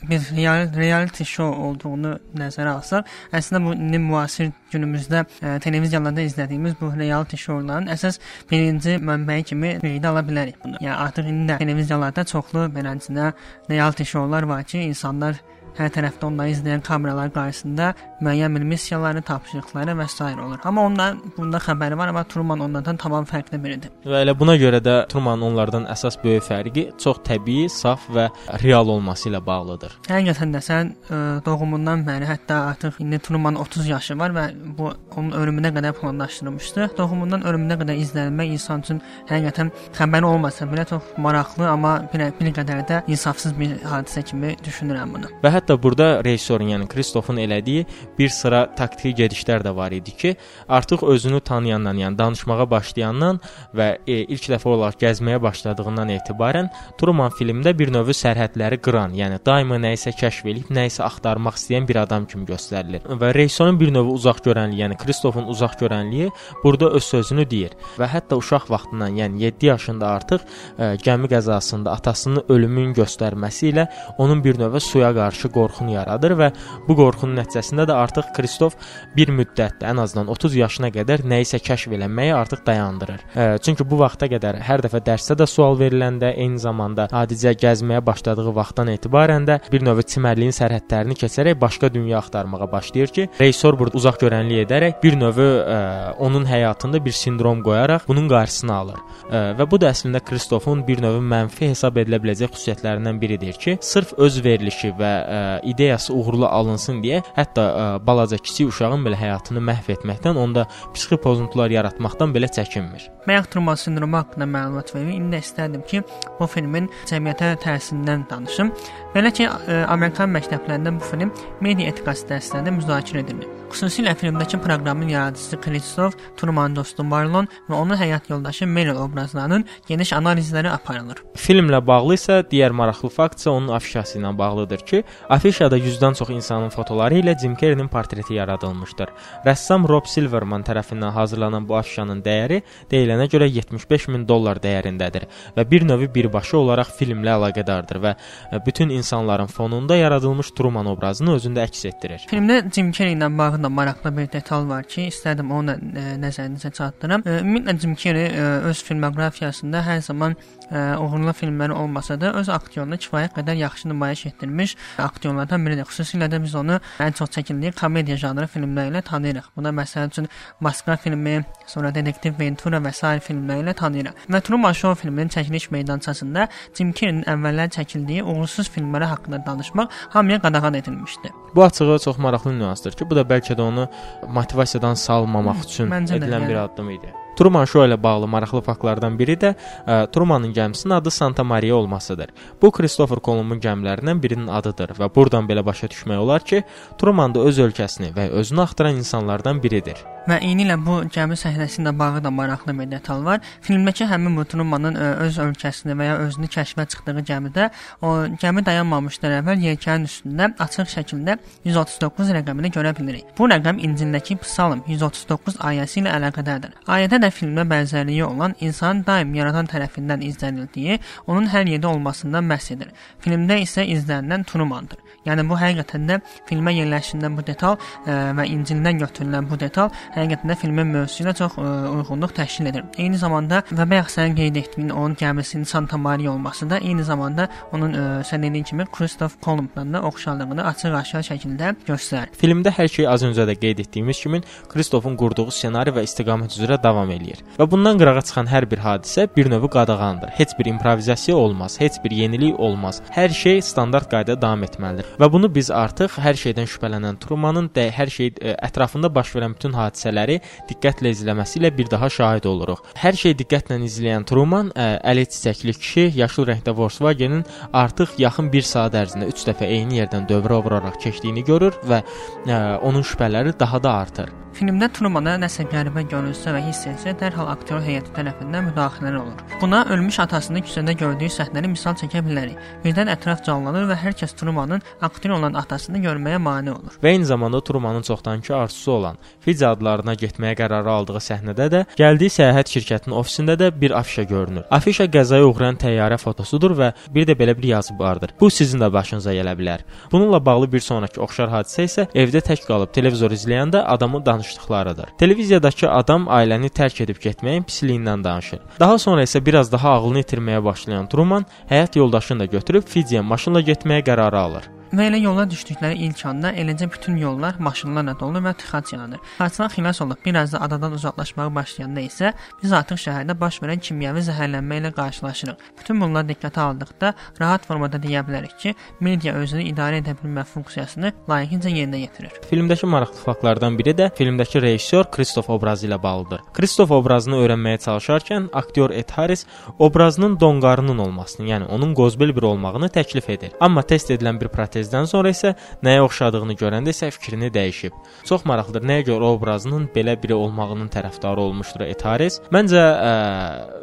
bir 0.09 0.25
real, 0.33 0.65
reality 0.73 1.27
show 1.27 1.53
olduğunu 1.67 2.15
nəzərə 2.39 2.73
alsaq, 2.79 3.13
əslində 3.29 3.61
bu 3.67 3.75
indi 3.77 4.01
müasir 4.01 4.49
günümüzdə 4.73 5.21
ə, 5.21 5.55
televiziyalarda 5.61 6.25
izlədiyimiz 6.25 6.79
bu 6.81 6.89
reality 6.97 7.37
show-ların 7.37 7.91
əsas 7.93 8.17
birinci 8.49 8.97
mənbəyi 9.05 9.49
kimi 9.53 9.75
qeydə 9.83 10.09
ala 10.09 10.25
bilərik 10.25 10.57
bunu. 10.63 10.81
Yəni 10.81 10.97
artıq 10.97 11.29
indi 11.29 11.51
də 11.53 11.61
televiziyalarda 11.61 12.25
çoxlu 12.33 12.65
beləsinə 12.73 13.35
reality 13.69 14.09
show-lar 14.15 14.49
var 14.49 14.65
ki, 14.65 14.81
insanlar 14.89 15.37
hər 15.77 15.91
tərəfdə 15.93 16.27
onları 16.29 16.53
izləyən 16.53 16.83
kameralar 16.85 17.31
qarşısında 17.33 17.93
müəyyən 18.23 18.55
bir 18.57 18.65
missiyaları, 18.73 19.21
tapşırıqları 19.21 19.95
və 19.99 20.07
s. 20.07 20.23
olur. 20.23 20.59
Amma 20.63 20.85
ondan 20.85 21.19
bunda 21.37 21.57
xəbəri 21.57 21.97
var, 21.97 22.07
amma 22.07 22.23
Truman 22.23 22.59
onlardan 22.59 22.97
tamam 22.97 23.25
fərqli 23.25 23.59
biridir. 23.63 23.91
Və 24.05 24.23
elə 24.23 24.35
buna 24.39 24.55
görə 24.59 24.79
də 24.83 24.95
Truman 25.11 25.41
onlardan 25.41 25.87
əsas 25.91 26.17
böyük 26.23 26.45
fərqi 26.47 26.85
çox 27.01 27.21
təbii, 27.27 27.69
saf 27.69 28.05
və 28.13 28.29
real 28.63 28.89
olması 28.95 29.29
ilə 29.29 29.41
bağlıdır. 29.45 29.97
Həqiqətən 30.09 30.55
də 30.55 30.61
sən 30.63 30.93
ə, 31.09 31.21
doğumundan 31.45 32.05
bəri, 32.07 32.27
hətta 32.29 32.59
artıq 32.71 33.01
indi 33.03 33.19
Truman 33.23 33.59
30 33.59 33.87
yaşı 33.87 34.17
var 34.19 34.35
və 34.35 34.47
bu 34.77 34.91
onun 35.15 35.31
ölümünə 35.39 35.73
qədər 35.75 35.95
planlaşdırılmışdı. 35.99 36.89
Doğumundan 36.97 37.45
ölümünə 37.49 37.79
qədər 37.81 37.99
izlənmək 38.05 38.55
insan 38.57 38.85
üçün 38.85 39.01
həqiqətən 39.31 39.71
xəbəri 39.97 40.29
olmasa 40.29 40.67
belə 40.69 40.85
çox 40.89 41.13
maraqlı, 41.17 41.67
amma 41.69 41.95
bir, 42.13 42.25
bir 42.39 42.53
qədər 42.59 42.85
də 42.89 43.01
insafsız 43.07 43.57
bir 43.59 43.75
hadisə 43.87 44.23
kimi 44.29 44.55
düşünürəm 44.65 45.17
bunu. 45.17 45.31
Və 45.43 45.53
hətta 45.53 45.62
burada 45.83 46.23
rejissorun, 46.25 46.69
yəni 46.73 46.87
Kristofun 46.91 47.37
elədiyi 47.41 47.85
bir 48.17 48.29
sıra 48.29 48.65
taktiki 48.75 49.13
gedişlər 49.23 49.63
də 49.65 49.75
var 49.75 49.91
idi 49.95 50.11
ki, 50.11 50.35
artıq 50.69 51.05
özünü 51.07 51.39
tanıyandan, 51.39 51.97
yəni 51.97 52.17
danışmağa 52.17 52.69
başlayandan 52.71 53.39
və 53.75 53.87
e, 54.07 54.23
ilk 54.23 54.49
dəfə 54.53 54.69
olaraq 54.69 54.99
gəzməyə 55.01 55.41
başladığından 55.43 56.11
etibarən 56.17 56.69
Truman 56.99 57.31
filmdə 57.37 57.73
bir 57.79 57.93
növ 57.93 58.11
sərhədləri 58.13 58.79
qıran, 58.83 59.15
yəni 59.17 59.39
daima 59.45 59.79
nə 59.81 59.93
isə 59.97 60.13
kəşf 60.19 60.49
edib, 60.51 60.69
nə 60.73 60.87
isə 60.89 61.05
axtarmaq 61.07 61.57
istəyən 61.59 61.87
bir 61.89 62.01
adam 62.03 62.27
kimi 62.29 62.45
göstərilir. 62.49 63.07
Və 63.21 63.31
rejissorun 63.35 63.79
bir 63.79 63.93
növ 63.95 64.11
uzaq 64.13 64.43
görənliyi, 64.45 64.83
yəni 64.83 64.99
Kristofun 65.01 65.47
uzaq 65.53 65.77
görənliyi 65.81 66.29
burada 66.63 66.91
öz 66.97 67.03
sözünü 67.03 67.47
deyir 67.49 67.77
və 67.99 68.09
hətta 68.11 68.37
uşaq 68.39 68.69
vaxtından, 68.69 69.17
yəni 69.21 69.41
7 69.47 69.71
yaşında 69.71 70.11
artıq 70.17 70.43
ə, 70.43 70.93
gəmi 71.03 71.29
qəzasında 71.31 71.93
atasının 71.97 72.45
ölümünün 72.49 72.93
göstərməsi 72.97 73.71
ilə 73.71 73.87
onun 74.17 74.43
bir 74.43 74.59
növ 74.59 74.79
suya 74.83 75.13
qarşı 75.15 75.52
qorxunu 75.53 75.95
yaradır 75.95 76.35
və 76.39 76.49
bu 76.87 76.97
qorxunun 76.97 77.39
nəticəsində 77.41 77.87
də 77.89 77.97
artıq 77.97 78.31
Kristof 78.35 78.77
bir 79.15 79.31
müddətdə 79.33 79.87
ən 79.91 80.01
azından 80.03 80.31
30 80.33 80.55
yaşına 80.59 80.89
qədər 80.95 81.23
nə 81.27 81.41
isə 81.43 81.59
kəşf 81.63 81.93
eləməyi 81.97 82.33
artıq 82.35 82.63
dayandırır. 82.67 83.23
Ə, 83.35 83.47
çünki 83.63 83.85
bu 83.89 83.99
vaxta 84.01 84.29
qədər 84.31 84.59
hər 84.67 84.83
dəfə 84.85 85.03
dərsdə 85.05 85.37
də 85.39 85.47
sual 85.49 85.77
veriləndə, 85.79 86.33
eyni 86.43 86.59
zamanda 86.61 87.07
adicə 87.11 87.53
gəzməyə 87.59 88.03
başladığı 88.05 88.53
vaxtdan 88.55 88.91
etibarən 88.93 89.47
də 89.49 89.59
bir 89.71 89.85
növ 89.85 90.01
çimərliyin 90.13 90.55
sərhədlərini 90.55 91.17
keçərək 91.19 91.59
başqa 91.61 91.91
dünya 91.93 92.19
axtarmağa 92.19 92.69
başlayır 92.71 93.13
ki, 93.15 93.27
rejissor 93.39 93.77
burada 93.79 93.97
uzaq 93.99 94.19
görənlik 94.23 94.65
edərək 94.65 94.99
bir 95.03 95.17
növ 95.19 95.41
ə, 95.43 95.79
onun 96.23 96.47
həyatında 96.49 97.03
bir 97.03 97.15
sindrom 97.17 97.63
qoyaraq 97.65 98.07
bunun 98.07 98.29
qarşısını 98.31 98.75
alır. 98.75 99.01
Ə, 99.29 99.43
və 99.59 99.69
bu 99.69 99.79
da 99.81 99.91
əslində 99.93 100.23
Kristofun 100.25 100.83
bir 100.87 101.01
növ 101.03 101.19
mənfi 101.21 101.71
hesab 101.71 101.99
edilə 102.01 102.19
biləcək 102.23 102.53
xüsusiyyətlərindən 102.55 103.21
biridir 103.21 103.59
ki, 103.59 103.77
sırf 103.81 104.13
öz 104.17 104.39
verilişi 104.45 104.93
və 104.99 105.13
ə, 105.43 105.61
ideyası 105.73 106.13
uğurlu 106.15 106.47
alınsın 106.47 107.01
deyə 107.03 107.21
hətta 107.37 107.65
ə, 107.65 107.85
balaca 108.07 108.39
kiçik 108.39 108.71
uşağın 108.71 109.03
belə 109.07 109.19
həyatını 109.19 109.63
məhv 109.69 109.91
etməkdən, 109.97 110.39
onda 110.39 110.65
psixi 110.93 111.19
pozuntular 111.23 111.73
yaratmaqdan 111.73 112.35
belə 112.35 112.49
çəkinmir. 112.57 113.09
Bayaq 113.27 113.49
Truman 113.53 113.79
sindromu 113.79 114.17
haqqında 114.21 114.47
məlumat 114.55 114.93
verim. 114.95 115.11
İndi 115.17 115.41
istərdim 115.43 115.83
ki, 115.89 116.03
bu 116.39 116.47
filmin 116.47 116.89
cəmiyyətə 117.09 117.55
təsirindən 117.63 118.27
danışım. 118.31 118.71
Belə 119.15 119.33
ki, 119.35 119.49
ə, 119.49 119.83
Amerikan 119.93 120.31
məktəblərində 120.35 120.95
bu 120.99 121.11
film 121.11 121.35
media 121.61 121.91
etikası 121.93 122.31
dərslərində 122.31 122.77
müzakirə 122.79 123.25
edilir. 123.27 123.62
Xüsusilə 123.71 124.11
filmdəki 124.17 124.57
proqramın 124.61 125.07
yaradıcısı 125.07 125.61
Kristof, 125.61 126.15
Truman 126.37 126.75
dostu 126.75 127.03
Marlon 127.03 127.47
və 127.69 127.73
onun 127.73 127.97
həyat 127.97 128.29
yoldaşı 128.29 128.67
Meryl 128.67 128.99
obrazlarının 129.01 129.65
geniş 129.87 130.13
analizləri 130.13 130.69
aparılır. 130.69 131.23
Filmlə 131.39 131.79
bağlı 131.87 132.17
isə 132.17 132.37
digər 132.51 132.75
maraqlı 132.75 133.09
fakt 133.09 133.41
isə 133.41 133.49
onun 133.49 133.73
afişası 133.77 134.19
ilə 134.19 134.33
bağlıdır 134.37 134.83
ki, 134.89 135.03
afişada 135.29 135.77
100-dən 135.77 136.17
çox 136.19 136.29
insanın 136.35 136.69
fotoları 136.69 137.21
ilə 137.21 137.37
Jim 137.41 137.55
Carrey-nin 137.61 137.87
portreti 137.87 138.37
yaradılmışdır. 138.37 139.09
Rəssam 139.47 139.87
Rob 139.89 140.05
Silverman 140.11 140.63
tərəfindən 140.67 141.15
hazırlanan 141.17 141.67
bu 141.69 141.77
afişanın 141.79 142.21
dəyəri 142.25 142.61
deyilənə 142.91 143.29
görə 143.33 143.49
75 143.49 144.07
min 144.13 144.27
dollar 144.27 144.61
dəyərindədir 144.63 145.27
və 145.57 145.67
bir 145.71 145.87
növ 145.89 146.05
birbaşa 146.13 146.57
olaraq 146.61 146.93
filmlə 146.99 147.37
əlaqədardır 147.39 148.01
və 148.05 148.15
e, 148.51 148.61
bütün 148.65 148.89
insanların 148.89 149.47
fonunda 149.47 149.95
yaradılmış 149.97 150.53
Truman 150.57 150.85
obrazını 150.93 151.35
özündə 151.39 151.65
əks 151.67 151.87
etdirir. 151.89 152.27
Filmdə 152.29 152.61
Jim 152.69 152.91
Carrey 152.93 153.17
ilə 153.17 153.31
bağlı 153.37 153.62
da 153.63 153.69
maraqlı 153.69 154.17
bir 154.17 154.31
detal 154.31 154.69
var 154.69 154.83
ki, 154.83 155.07
istədim 155.11 155.51
onu 155.51 155.73
da 155.73 155.75
e, 155.99 156.15
nəzərinizə 156.23 156.71
çatdırım. 156.77 157.25
E, 157.25 157.39
Ümumiyyətlə 157.43 157.79
Jim 157.79 157.95
Carrey 158.03 158.27
e, 158.27 158.49
öz 158.69 158.83
filmoqrafiyasında 158.83 159.83
hər 159.87 160.01
zaman 160.01 160.35
uğurlu 160.71 161.33
filmləri 161.33 161.71
olmasa 161.71 162.19
da 162.21 162.33
öz 162.33 162.49
aktyorluğunu 162.49 162.95
kifayət 162.95 163.35
qədər 163.37 163.55
yaxşı 163.55 163.89
nümayiş 163.89 164.25
etdirmiş 164.25 164.75
aktyorlardan 164.97 165.65
biridir. 165.65 165.87
Xüsusilə 165.89 166.29
də 166.31 166.41
biz 166.43 166.55
onu 166.55 166.79
ən 166.99 167.13
çox 167.17 167.29
çəkildiyi 167.37 167.73
komediya 167.79 168.17
janrı 168.17 168.47
filmləri 168.47 168.93
ilə 168.93 169.01
tanıyırıq. 169.01 169.51
Buna 169.57 169.69
məsəl 169.69 170.07
üçün 170.07 170.29
Maska 170.59 170.97
filmi, 170.97 171.45
sonra 171.67 171.93
Detektiv 171.95 172.39
Ventura 172.39 172.77
və 172.83 172.93
sair 172.93 173.19
filmləri 173.19 173.65
ilə 173.65 173.73
tanıyırıq. 173.73 174.27
Və 174.29 174.41
Truman 174.41 174.73
Show 174.73 175.01
filminin 175.01 175.29
çəkiliş 175.29 175.71
meydançasında 175.71 176.47
Jim 176.77 176.93
Carrey-nin 176.93 177.23
əvvəllər 177.23 177.73
çəkildiyi 177.77 178.23
uğursuz 178.23 178.69
filmləri 178.69 179.09
haqqında 179.13 179.43
danışmaq 179.45 179.89
hamıya 180.09 180.41
qadağan 180.41 180.73
edilmişdi. 180.73 181.33
Bu 181.55 181.63
açığı 181.63 181.99
çox 182.03 182.17
maraqlı 182.17 182.59
nüansdır 182.59 182.91
ki, 182.91 183.09
bu 183.09 183.15
da 183.15 183.21
bəlkə 183.21 183.57
də 183.57 183.61
onu 183.61 183.89
motivasiyadan 184.27 184.93
salmamaq 184.93 185.65
üçün 185.65 185.91
məncə 185.91 186.17
edilən 186.19 186.41
yəni. 186.41 186.49
bir 186.49 186.55
addım 186.55 186.89
idi. 186.89 187.13
Truman 187.37 187.65
Show 187.65 187.87
ilə 187.87 187.97
bağlı 188.03 188.27
maraqlı 188.29 188.61
faktlardan 188.61 189.17
biri 189.19 189.35
də 189.41 189.53
ə, 189.55 190.11
Trumanın 190.13 190.53
gəmisinin 190.53 190.93
adı 190.99 191.11
Santa 191.11 191.43
Maria 191.43 191.75
olmasıdır. 191.75 192.29
Bu 192.61 192.71
Christopher 192.71 193.17
Columbun 193.25 193.59
gəmilərindən 193.59 194.21
birinin 194.23 194.47
adıdır 194.47 194.93
və 194.99 195.09
buradan 195.15 195.49
belə 195.49 195.65
başa 195.65 195.87
düşmək 195.87 196.17
olar 196.17 196.45
ki, 196.45 196.63
Truman 197.01 197.33
da 197.35 197.45
öz 197.49 197.59
ölkəsini 197.59 198.13
və 198.13 198.29
özünü 198.29 198.61
axtaran 198.61 199.01
insanlardan 199.01 199.63
biridir. 199.63 200.03
Və 200.23 200.37
eyni 200.39 200.63
ilə 200.63 200.77
bu 200.79 201.01
gəmi 201.11 201.35
səhnəsi 201.35 201.81
ilə 201.81 201.91
bağlı 201.99 202.21
da 202.23 202.31
maraqlı 202.31 202.71
bir 202.77 202.87
detal 202.91 203.25
var. 203.25 203.41
Filmdəki 203.65 204.05
həmin 204.07 204.37
bu 204.39 204.45
Trumanın 204.47 204.95
ə, 204.95 205.09
öz 205.25 205.39
ölkəsini 205.43 205.97
və 205.99 206.07
ya 206.07 206.13
özünü 206.23 206.47
kəşfə 206.53 206.85
çıxdığı 206.93 207.25
gəmidə 207.27 207.67
o 208.01 208.13
gəmi 208.39 208.63
dayanmamışdan 208.63 209.35
əvvəl 209.41 209.65
yelkənin 209.67 210.07
üstündə 210.07 210.53
açıq 210.63 210.87
şəkildə 210.93 211.35
139 211.65 212.31
rəqəmini 212.37 212.71
görə 212.71 212.93
bilirik. 212.95 213.33
Bu 213.37 213.49
rəqəm 213.51 213.81
İncildəki 213.83 214.39
Psalm 214.45 214.85
139 214.87 215.59
ayəsi 215.59 215.99
ilə 216.03 216.15
əlaqədardır. 216.21 216.79
Ayədə 216.87 217.19
də 217.23 217.31
filmə 217.31 217.65
bənzərliyi 217.71 218.23
olan 218.27 218.55
insanın 218.59 219.03
daim 219.07 219.33
yaradan 219.39 219.69
tərəfindən 219.71 220.25
izlənildiyi, 220.29 220.99
onun 221.27 221.49
hər 221.55 221.69
yerdə 221.71 221.91
olmasından 221.95 222.51
bəhs 222.51 222.71
edir. 222.75 222.93
Filmdə 223.23 223.61
isə 223.63 223.87
izlənilən 223.95 224.47
Trumandır. 224.49 224.99
Yəni 225.27 225.45
bu 225.49 225.57
həqiqətən 225.59 226.07
də 226.09 226.19
filmə 226.49 226.73
yerləşdirilən 226.75 227.37
bu 227.37 227.45
detal 227.47 227.77
ə, 227.77 228.33
və 228.37 228.47
İncildən 228.53 228.99
götürülən 229.03 229.47
bu 229.49 229.59
detal 229.59 229.91
həqiqətən 230.15 230.51
də 230.51 230.57
filmin 230.59 230.91
mövzusu 230.95 231.23
ilə 231.23 231.35
çox 231.39 231.57
ə, 231.57 231.67
uyğunluq 231.93 232.35
təşkil 232.39 232.71
edir. 232.71 232.83
Eyni 232.97 233.19
zamanda 233.21 233.63
və 233.71 233.87
bayaq 233.89 234.11
sən 234.11 234.35
qeyd 234.37 234.59
etdiyin 234.63 234.91
onun 234.91 235.15
gəmisinin 235.19 235.65
Santa 235.69 235.97
Maria 235.97 236.31
olması 236.31 236.69
da 236.69 236.79
eyni 236.79 237.03
zamanda 237.07 237.47
onun 237.71 237.93
ə, 237.93 238.05
sən 238.27 238.43
dediyin 238.43 238.67
kimi 238.67 238.85
Christoph 238.91 239.39
Columbla 239.43 239.85
da 239.93 240.01
oxşarlığını 240.09 240.65
açıq-aşkar 240.71 241.23
şəkildə 241.29 241.73
göstərir. 241.87 242.33
Filmdə 242.39 242.73
hər 242.75 242.89
şey 242.91 243.07
az 243.07 243.23
öncə 243.23 243.47
də 243.47 243.55
qeyd 243.59 243.83
etdiyimiz 243.85 244.19
kimi 244.23 244.41
Kristofun 244.73 245.15
qurduğu 245.19 245.49
ssenari 245.51 245.93
və 245.95 246.03
istiqamət 246.07 246.57
üzrə 246.59 246.79
davam 246.83 247.09
eləyir. 247.13 247.43
Və 247.59 247.69
bundan 247.71 247.99
qırağa 248.01 248.23
çıxan 248.27 248.49
hər 248.51 248.67
bir 248.71 248.83
hadisə 248.83 249.27
bir 249.35 249.49
növ 249.51 249.67
qadağandır. 249.71 250.33
Heç 250.37 250.57
bir 250.59 250.71
improvizasiya 250.73 251.37
olmaz, 251.37 251.79
heç 251.79 251.99
bir 252.03 252.11
yenilik 252.11 252.59
olmaz. 252.59 253.01
Hər 253.15 253.29
şey 253.43 253.61
standart 253.61 254.09
qaydada 254.11 254.41
davam 254.41 254.63
etməlidir. 254.67 255.12
Və 255.19 255.29
bunu 255.33 255.49
biz 255.53 255.69
artıq 255.73 256.15
hər 256.23 256.37
şeydən 256.39 256.67
şübhələnən 256.71 257.19
Trumanın 257.21 257.69
də 257.75 257.87
hər 257.93 258.09
şey 258.13 258.31
ə, 258.33 258.55
ətrafında 258.67 259.11
baş 259.13 259.33
verən 259.37 259.53
bütün 259.53 259.75
hadisələri 259.77 260.39
diqqətlə 260.69 261.13
izləməsi 261.13 261.59
ilə 261.61 261.73
bir 261.77 261.91
daha 261.91 262.09
şahid 262.09 262.47
oluruq. 262.49 262.81
Hər 262.97 263.17
şey 263.23 263.37
diqqətlə 263.41 263.77
izləyən 263.87 264.25
Truman 264.29 264.73
ə, 264.73 264.89
əli 265.13 265.27
çiçəkli 265.29 265.77
kişi 265.79 266.07
yaşıl 266.17 266.49
rəngdə 266.49 266.75
Volkswagen-in 266.77 267.45
artıq 267.83 268.17
yaxın 268.25 268.51
1 268.53 268.69
saat 268.73 268.97
ərzində 269.03 269.29
3 269.29 269.49
dəfə 269.51 269.69
eyni 269.69 270.01
yerdən 270.01 270.29
dövrə 270.29 270.61
vuraraq 270.65 270.97
keçdiyini 271.05 271.45
görür 271.45 271.77
və 271.85 272.01
ə, 272.03 272.63
onun 272.81 273.05
şübhələri 273.05 273.57
daha 273.59 273.83
da 273.83 273.99
artır. 274.05 274.42
Filmdə 274.53 274.85
Trumana 274.93 275.33
nəsə 275.41 275.63
qəribə 275.65 276.03
görünsə 276.11 276.51
və 276.53 276.59
hiss 276.67 276.85
etsə, 276.85 277.15
dərhal 277.17 277.47
aktyor 277.49 277.79
heyəti 277.81 278.11
tərəfindən 278.13 278.67
müdaxilələr 278.67 279.15
olur. 279.17 279.39
Buna 279.61 279.79
ölmüş 279.89 280.19
atasını 280.21 280.61
küçədə 280.61 280.93
gördüyü 280.99 281.31
səhnəni 281.33 281.71
misal 281.71 281.95
çəkə 281.97 282.21
bilərik. 282.21 282.59
Birdən 282.83 283.09
ətraf 283.09 283.41
canlanır 283.47 283.87
və 283.89 283.97
hər 283.97 284.13
kəs 284.19 284.35
Trumanın 284.37 284.83
aktyor 285.01 285.39
olan 285.39 285.57
atasını 285.57 286.03
görməyə 286.03 286.37
mane 286.37 286.69
olur. 286.75 286.99
Və 287.01 287.15
eyni 287.15 287.25
zamanda 287.25 287.63
Trumanın 287.65 288.05
çoxdankı 288.05 288.55
arzusu 288.55 288.91
olan 288.91 289.17
Fidzi 289.41 289.65
adlarına 289.67 290.13
getməyə 290.21 290.53
qərarı 290.59 290.93
aldığı 290.99 291.23
səhnədə 291.29 291.67
də 291.73 291.81
gəldiyi 291.97 292.35
səyahət 292.37 292.75
şirkətinin 292.75 293.17
ofisində 293.17 293.57
də 293.57 293.71
bir 293.81 293.97
afişa 293.97 294.27
görünür. 294.29 294.67
Afişa 294.69 295.09
qəzaya 295.17 295.49
uğrayan 295.49 295.81
təyyarə 295.81 296.21
fotosudur 296.21 296.77
və 296.77 296.91
bir 297.15 297.25
də 297.25 297.37
belə 297.41 297.57
bir 297.57 297.71
yazı 297.71 297.97
vardır. 297.97 298.37
Bu 298.39 298.51
sizin 298.53 298.85
də 298.85 298.93
başınıza 298.93 299.33
gələ 299.33 299.57
bilər. 299.57 299.81
Bununla 300.11 300.45
bağlı 300.45 300.71
bir 300.71 300.85
sonrakı 300.91 301.21
oxşar 301.25 301.49
hadisə 301.57 301.89
isə 301.89 302.07
evdə 302.13 302.45
tək 302.45 302.67
qalıb 302.69 302.93
televizor 302.93 303.33
izləyəndə 303.33 303.81
adamın 303.97 304.25
danışdıqlarıdır. 304.43 305.05
Televiziyadakı 305.17 305.89
adam 305.89 306.27
ailəni 306.27 306.69
tərk 306.69 307.03
edib 307.03 307.19
getməyin 307.23 307.63
pisliyindən 307.63 308.23
danışır. 308.23 308.59
Daha 308.79 308.97
sonra 308.99 309.23
isə 309.23 309.43
biraz 309.45 309.71
daha 309.71 309.89
ağlını 309.89 310.23
itirməyə 310.23 310.63
başlayan 310.63 311.07
Truman 311.07 311.45
həyat 311.69 311.97
yoldaşını 311.97 312.39
da 312.39 312.45
götürüb 312.45 312.83
Fidziyə 312.83 313.21
maşınla 313.21 313.61
getməyə 313.61 314.03
qərarı 314.03 314.37
alır. 314.37 314.63
Və 314.93 315.07
elə 315.09 315.17
yola 315.23 315.47
düşdükləri 315.49 315.95
ilk 316.05 316.19
anda 316.29 316.51
eləcə 316.53 316.85
bütün 316.93 317.15
yollar 317.17 317.55
maşınlarla 317.65 318.13
dolu 318.19 318.43
və 318.45 318.51
tıxac 318.61 318.91
yanır. 318.93 319.21
Hadisədən 319.39 319.71
xilas 319.73 320.01
olub 320.05 320.19
biraz 320.25 320.51
da 320.53 320.59
adadan 320.61 320.93
uzaqlaşmağa 320.93 321.47
başlayanda 321.55 322.03
isə 322.05 322.29
biz 322.61 322.75
artıq 322.77 322.99
şəhərdə 323.01 323.33
baş 323.39 323.57
verən 323.63 323.81
kimyəvi 323.81 324.21
zəhərlənmə 324.27 324.77
ilə 324.83 324.91
qarşılaşırıq. 324.93 325.63
Bütün 325.79 326.01
bunları 326.01 326.29
diqqətə 326.29 326.61
aldıqda 326.61 327.13
rahat 327.39 327.65
formada 327.65 327.97
deyə 328.03 328.21
bilərik 328.27 328.53
ki, 328.61 328.75
media 329.01 329.33
özünü 329.39 329.65
idarə 329.71 330.03
edə 330.03 330.13
bilmə 330.19 330.43
funksiyasını 330.51 331.11
layiqincə 331.31 331.73
yerinə 331.73 332.03
yetirir. 332.03 332.37
Filmdəki 332.51 332.85
maraqlı 332.93 333.25
faktlardan 333.25 333.79
biri 333.81 333.95
də 333.97 334.11
filmdəki 334.13 334.61
rejissor 334.61 335.09
Kristof 335.09 335.49
obrazı 335.49 335.89
ilə 335.89 335.97
bağlıdır. 336.03 336.45
Kristof 336.53 336.93
obrazını 336.93 337.41
öyrənməyə 337.41 337.81
çalışarkən 337.87 338.51
aktyor 338.53 338.93
Ed 338.93 339.09
Harris 339.17 339.47
obrazının 339.79 340.37
donqarının 340.39 341.01
olmasını, 341.07 341.49
yəni 341.49 341.73
onun 341.73 341.97
qozbel 341.97 342.35
bir 342.35 342.45
olmağını 342.53 342.93
təklif 342.93 343.33
edir. 343.33 343.57
Amma 343.59 343.81
test 343.81 344.13
edilən 344.13 344.37
bir 344.41 344.53
protezdən 344.83 345.07
sonra 345.07 345.31
isə 345.31 345.53
nəyə 345.83 346.03
oxşadığını 346.03 346.55
görəndə 346.59 346.91
isə 346.93 347.09
fikrini 347.11 347.49
dəyişib. 347.53 347.93
Çox 348.27 348.45
maraqlıdır. 348.45 348.83
Nəyə 348.83 349.05
görə 349.07 349.31
obrazının 349.35 349.87
belə 349.95 350.15
biri 350.21 350.33
olmağının 350.35 350.89
tərəfdarı 350.91 351.39
olmuşdur 351.39 351.85
Ed 351.87 352.03
Harris? 352.03 352.39
Məncə 352.51 352.83
ə, 352.83 353.13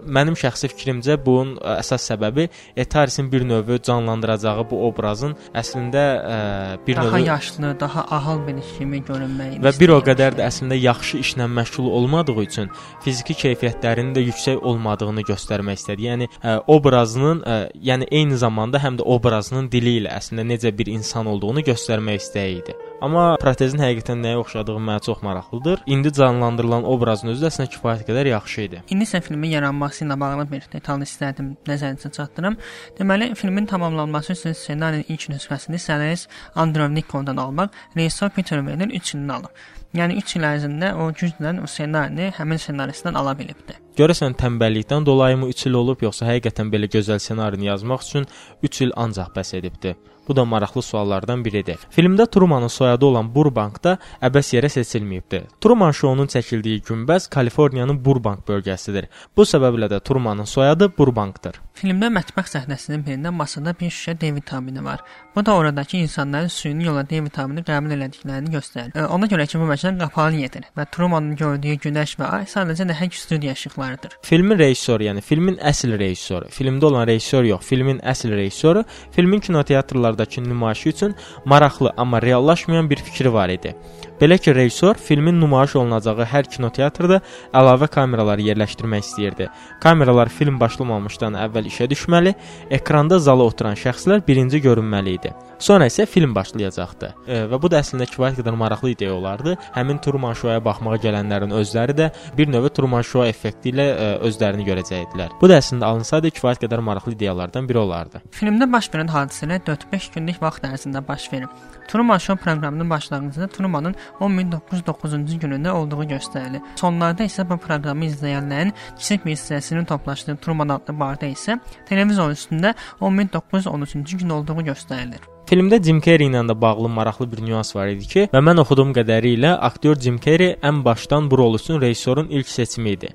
mənim 0.05 0.37
şəxsi 0.37 0.71
fikrimcə 0.73 1.17
bunun 1.25 1.57
əsas 1.79 2.11
səbəbi 2.11 2.49
Ed 2.77 2.95
Harrisin 2.95 3.31
bir 3.33 3.45
növ 3.45 3.71
canlandıracağı 3.87 4.67
bu 4.71 4.83
obrazın 4.89 5.37
əslində 5.55 6.05
ə, 6.21 6.39
bir 6.87 6.97
Daha 6.97 7.19
növ 7.19 7.27
yaşlı, 7.27 7.75
daha 7.81 8.05
ahıl 8.17 8.43
bir 8.47 8.61
kimi 8.77 9.03
görünməyini 9.07 9.63
və 9.65 9.75
bir 9.81 9.95
o 9.97 10.01
qədər 10.05 10.37
də 10.39 10.47
əslində 10.49 10.79
yaxşı 10.79 11.21
işlə 11.25 11.49
məşğul 11.49 11.91
olmadığı 12.01 12.37
üçün 12.45 12.71
fiziki 13.05 13.37
keyfiyyətlərinin 13.45 14.15
də 14.17 14.25
yüksək 14.29 14.61
olmadığını 14.61 15.25
göstərmək 15.29 15.81
istədi. 15.81 16.09
Yəni 16.11 16.31
ə, 16.43 16.59
obrazının, 16.67 17.45
ə, 17.45 17.59
yəni 17.91 18.09
eyni 18.11 18.39
zamanda 18.41 18.81
həm 18.83 18.99
də 19.01 19.07
obrazının 19.07 19.71
dili 19.73 19.99
ilə 20.01 20.17
əslində 20.19 20.47
necə 20.49 20.73
bir 20.77 20.90
insan 20.97 21.27
olduğunu 21.31 21.65
göstərmək 21.67 22.21
istəyi 22.21 22.61
idi. 22.61 22.77
Amma 23.01 23.37
protezin 23.41 23.81
həqiqətən 23.81 24.21
nəyə 24.21 24.41
oxşadığı 24.43 24.77
mənə 24.77 25.01
çox 25.07 25.23
maraqlıdır. 25.25 25.83
İndi 25.87 26.13
canlandırılan 26.13 26.85
obrazın 26.85 27.33
özü 27.33 27.47
də 27.47 27.51
əslində 27.53 27.73
kifayət 27.75 28.05
qədər 28.11 28.29
yaxşı 28.35 28.61
idi. 28.67 28.83
İndi 28.93 29.09
isə 29.09 29.23
filmin 29.25 29.55
yaranması 29.55 30.05
ilə 30.05 30.19
bağlı 30.21 30.47
bir 30.51 30.69
detal 30.73 31.01
istədim 31.07 31.55
nəzərinizə 31.69 32.13
çatdırım. 32.19 32.59
Deməli, 33.01 33.35
filmin 33.35 33.67
tamamlanması 33.67 34.37
üçün 34.37 34.53
ssenarinin 34.53 35.09
ilk 35.09 35.31
nüsxəsini 35.33 35.81
sənəris 35.81 36.29
Andrew 36.55 36.95
Nikondan 36.95 37.41
almaq 37.41 37.73
rejissor 37.97 38.31
Peter 38.31 38.61
Weller 38.61 38.89
3 39.01 39.15
ilini 39.15 39.33
alıb. 39.33 39.55
Yəni 39.97 40.21
3 40.21 40.37
il 40.39 40.45
ərzində 40.47 40.93
o 41.03 41.09
güclə 41.11 41.51
o 41.59 41.67
ssenarini 41.67 42.29
həmin 42.37 42.61
ssenaristdən 42.63 43.17
ala 43.19 43.33
bilibdi. 43.39 43.75
Görəsən 43.99 44.37
tənbəllikdən 44.39 45.07
dolayımı 45.07 45.49
3 45.51 45.65
il 45.67 45.79
olub 45.81 46.05
yoxsa 46.07 46.29
həqiqətən 46.29 46.71
belə 46.71 46.87
gözəl 46.93 47.19
ssenarini 47.19 47.67
yazmaq 47.67 48.07
üçün 48.07 48.29
3 48.63 48.81
il 48.87 48.95
ancaq 49.05 49.33
bəs 49.35 49.51
edibdi? 49.59 49.97
Bu 50.31 50.37
da 50.37 50.45
maraqlı 50.45 50.83
suallardan 50.83 51.41
biridir. 51.45 51.79
Filmdə 51.91 52.31
Trumanın 52.31 52.69
soyadı 52.71 53.07
olan 53.07 53.35
Burbank 53.35 53.81
da 53.85 53.97
əbəs 54.23 54.53
yerə 54.55 54.69
seçilməyibdi. 54.71 55.41
Truman 55.61 55.91
şounun 55.91 56.31
çəkildiyi 56.31 56.85
günbəz 56.87 57.27
Kaliforniyanın 57.35 57.99
Burbank 58.05 58.45
bölgəsidir. 58.49 59.09
Bu 59.37 59.43
səbəblə 59.43 59.89
də 59.91 59.99
Trumanın 60.01 60.47
soyadı 60.47 60.93
Burbankdır. 60.99 61.59
Filmdə 61.81 62.11
mətbəx 62.13 62.51
səhnəsinin 62.53 63.01
birində 63.07 63.31
masada 63.33 63.73
bir 63.81 63.89
şüşə 63.89 64.13
D 64.21 64.29
vitamini 64.37 64.83
var. 64.85 65.01
Bu 65.37 65.47
da 65.47 65.55
oradakı 65.57 65.97
insanların 65.97 66.51
süni 66.53 66.85
yolla 66.85 67.07
D 67.09 67.23
vitamini 67.25 67.63
qəbul 67.65 67.95
elədiklərini 67.97 68.53
göstərir. 68.53 68.91
E, 68.93 69.07
Ona 69.15 69.25
görə 69.31 69.47
ki, 69.49 69.57
bu 69.57 69.69
məkan 69.71 69.97
qapalı 70.03 70.43
yerdir 70.43 70.67
və 70.77 70.85
Trumanın 70.93 71.39
gördüyü 71.41 71.79
günəş 71.87 72.13
və 72.21 72.29
ay 72.37 72.45
sadəcə 72.53 72.85
nəhəng 72.91 73.17
studiya 73.17 73.55
işıqlarıdır. 73.57 74.19
Filmin 74.29 74.61
rejissoru, 74.61 75.07
yəni 75.09 75.25
filmin 75.25 75.57
əsl 75.73 75.97
rejissoru, 76.03 76.51
filmdə 76.53 76.85
olan 76.91 77.07
rejissor 77.09 77.49
yox, 77.49 77.65
filmin 77.73 78.05
əsl 78.13 78.37
rejissoru 78.37 78.85
filmin 79.17 79.41
kinoteatrlardakı 79.41 80.45
nümayişi 80.45 80.89
üçün 80.89 81.15
maraqlı, 81.45 81.95
amma 81.97 82.23
reallaşmayan 82.23 82.91
bir 82.91 82.97
fikri 82.97 83.33
var 83.33 83.49
idi. 83.49 83.77
Belə 84.21 84.37
ki, 84.37 84.53
rejissor 84.55 84.99
filmin 85.01 85.39
nümayiş 85.41 85.79
olunacağı 85.81 86.27
hər 86.29 86.49
kinoteatrda 86.53 87.23
əlavə 87.57 87.87
kameralar 87.89 88.43
yerləşdirmək 88.45 89.07
istəyirdi. 89.07 89.47
Kameralar 89.81 90.29
film 90.29 90.59
başlamamışdan 90.61 91.39
əvvəl 91.47 91.71
işə 91.71 91.89
düşməli, 91.89 92.35
ekranda 92.77 93.17
zala 93.19 93.47
oturan 93.49 93.79
şəxslər 93.81 94.21
birinci 94.27 94.61
görünməli 94.61 95.17
idi. 95.17 95.33
Sonra 95.61 95.89
isə 95.89 96.05
film 96.09 96.35
başlayacaqdı. 96.37 97.11
E, 97.29 97.41
və 97.49 97.63
bu 97.63 97.73
da 97.73 97.81
əslində 97.81 98.05
kifayət 98.13 98.43
qədər 98.43 98.61
maraqlı 98.61 98.93
ideya 98.93 99.17
olardı. 99.17 99.57
Həmin 99.73 100.01
Truman 100.05 100.37
Show-ya 100.37 100.61
baxmağa 100.65 101.01
gələnlərin 101.01 101.57
özləri 101.57 101.97
də 101.97 102.11
bir 102.37 102.53
növ 102.53 102.69
Truman 102.77 103.05
Show 103.05 103.25
effekti 103.29 103.73
ilə 103.73 103.89
e, 103.89 104.13
özlərini 104.29 104.69
görəcəkdilər. 104.69 105.37
Bu 105.41 105.49
da 105.49 105.61
əslində 105.61 105.89
alınsaydı 105.89 106.33
kifayət 106.37 106.65
qədər 106.67 106.85
maraqlı 106.85 107.17
ideyalardan 107.17 107.69
biri 107.69 107.81
olardı. 107.85 108.25
Filmdə 108.37 108.69
baş 108.73 108.93
verən 108.93 109.13
hadisələr 109.13 109.65
4-5 109.69 110.15
günlük 110.17 110.41
vaxt 110.45 110.69
ərzində 110.69 111.05
baş 111.09 111.29
verir. 111.33 111.53
Truman 111.93 112.19
Show 112.19 112.45
proqramının 112.45 112.91
başlanğıcında 112.91 113.47
Trumanın 113.47 113.95
10909-cu 114.21 115.39
günündə 115.43 115.71
olduğu 115.71 116.05
göstərilir. 116.05 116.63
Sonlarda 116.77 117.27
isə 117.27 117.43
bu 117.49 117.59
proqramı 117.59 118.07
izləyənlərin 118.07 118.71
kiçik 118.99 119.27
bir 119.27 119.35
hissəsinin 119.35 119.85
toplaşdığı 119.91 120.37
Truman 120.37 120.69
adlı 120.77 120.95
barda 121.01 121.27
isə 121.27 121.59
televizor 121.89 122.31
üstündə 122.31 122.75
10913-cü 123.01 124.23
gün 124.23 124.31
olduğu 124.39 124.63
göstərilir. 124.71 125.27
Filmdə 125.51 125.83
Jim 125.83 125.99
Carrey 125.99 126.31
ilə 126.31 126.45
də 126.47 126.55
bağlı 126.61 126.89
maraqlı 126.89 127.27
bir 127.33 127.43
nüans 127.43 127.75
var 127.75 127.91
idi 127.91 128.07
ki, 128.07 128.29
və 128.31 128.39
mən 128.39 128.63
oxuduğum 128.63 128.93
qədərilə 128.95 129.57
aktyor 129.59 129.99
Jim 129.99 130.21
Carrey 130.23 130.55
ən 130.63 130.85
başdan 130.85 131.31
bu 131.31 131.39
rol 131.39 131.59
üçün 131.59 131.81
rejissorun 131.81 132.29
ilk 132.29 132.49
seçimi 132.49 132.91
idi. 132.91 133.11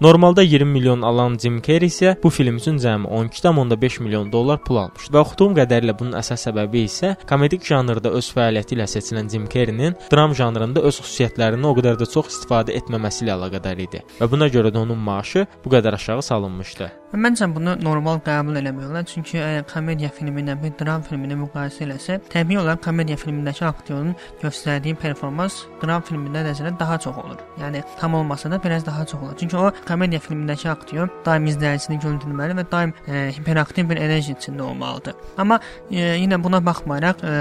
Normalda 0.00 0.42
20 0.42 0.64
milyon 0.64 1.02
alan 1.02 1.34
Jim 1.38 1.58
Carrey 1.60 1.90
isə 1.92 2.14
bu 2.22 2.30
film 2.32 2.56
üçün 2.56 2.78
cəmi 2.80 3.04
12,5 3.04 3.98
milyon 4.02 4.30
dollar 4.32 4.62
pul 4.64 4.78
almışdı. 4.80 5.12
Və 5.12 5.20
oxuduğum 5.20 5.58
qədərilə 5.58 5.92
bunun 5.98 6.16
əsas 6.16 6.46
səbəbi 6.46 6.86
isə 6.88 7.10
komedik 7.28 7.68
janrda 7.68 8.14
öz 8.16 8.30
fəaliyyəti 8.36 8.78
ilə 8.78 8.86
seçilən 8.88 9.28
Jim 9.28 9.44
Carrey-nin 9.52 9.98
dram 10.14 10.32
janrında 10.38 10.80
öz 10.88 11.02
xüsusiyyətlərini 11.02 11.68
o 11.68 11.74
qədər 11.76 12.00
də 12.00 12.08
çox 12.14 12.32
istifadə 12.32 12.78
etməməsi 12.80 13.26
ilə 13.26 13.36
əlaqədar 13.36 13.84
idi. 13.84 14.00
Və 14.22 14.30
buna 14.32 14.48
görə 14.48 14.72
də 14.72 14.80
onun 14.86 15.04
maaşı 15.10 15.44
bu 15.66 15.76
qədər 15.76 16.00
aşağı 16.00 16.24
salınmışdı. 16.32 16.88
Məncə 17.10 17.48
bunu 17.50 17.72
normal 17.82 18.20
qəbul 18.22 18.54
eləmək 18.60 18.84
olar, 18.86 19.02
çünki 19.02 19.40
əgər 19.42 19.64
komediya 19.66 20.12
filmi 20.14 20.44
ilə 20.44 20.54
bir 20.60 20.70
dram 20.78 21.02
filmini 21.02 21.34
müqayisə 21.40 21.82
eləsə, 21.82 22.18
təbii 22.30 22.60
olaraq 22.60 22.84
komediya 22.84 23.16
filmindəki 23.18 23.64
aktyorun 23.66 24.12
göstərdiyi 24.38 24.94
performans 25.02 25.56
dram 25.82 26.04
filmində 26.06 26.44
nəzərə 26.46 26.70
daha 26.78 27.00
çox 27.02 27.18
olur. 27.18 27.40
Yəni 27.58 27.82
tam 27.98 28.14
olmasa 28.14 28.50
da 28.52 28.60
biraz 28.62 28.86
daha 28.86 29.02
çox 29.10 29.24
olur. 29.24 29.34
Çünki 29.40 29.56
o 29.58 29.72
komediya 29.88 30.20
filmindəki 30.22 30.68
aktyor 30.70 31.10
daim 31.26 31.48
izləyicisini 31.50 31.98
güldürməli 32.04 32.54
və 32.60 32.66
daim 32.70 32.94
e, 33.08 33.24
hiperaktiv 33.34 33.90
bir 33.90 33.98
enerji 33.98 34.36
içində 34.38 34.68
olmalıdır. 34.68 35.18
Amma 35.42 35.58
e, 35.90 36.14
yenə 36.22 36.38
buna 36.38 36.62
baxmayaraq, 36.62 37.26
e, 37.26 37.34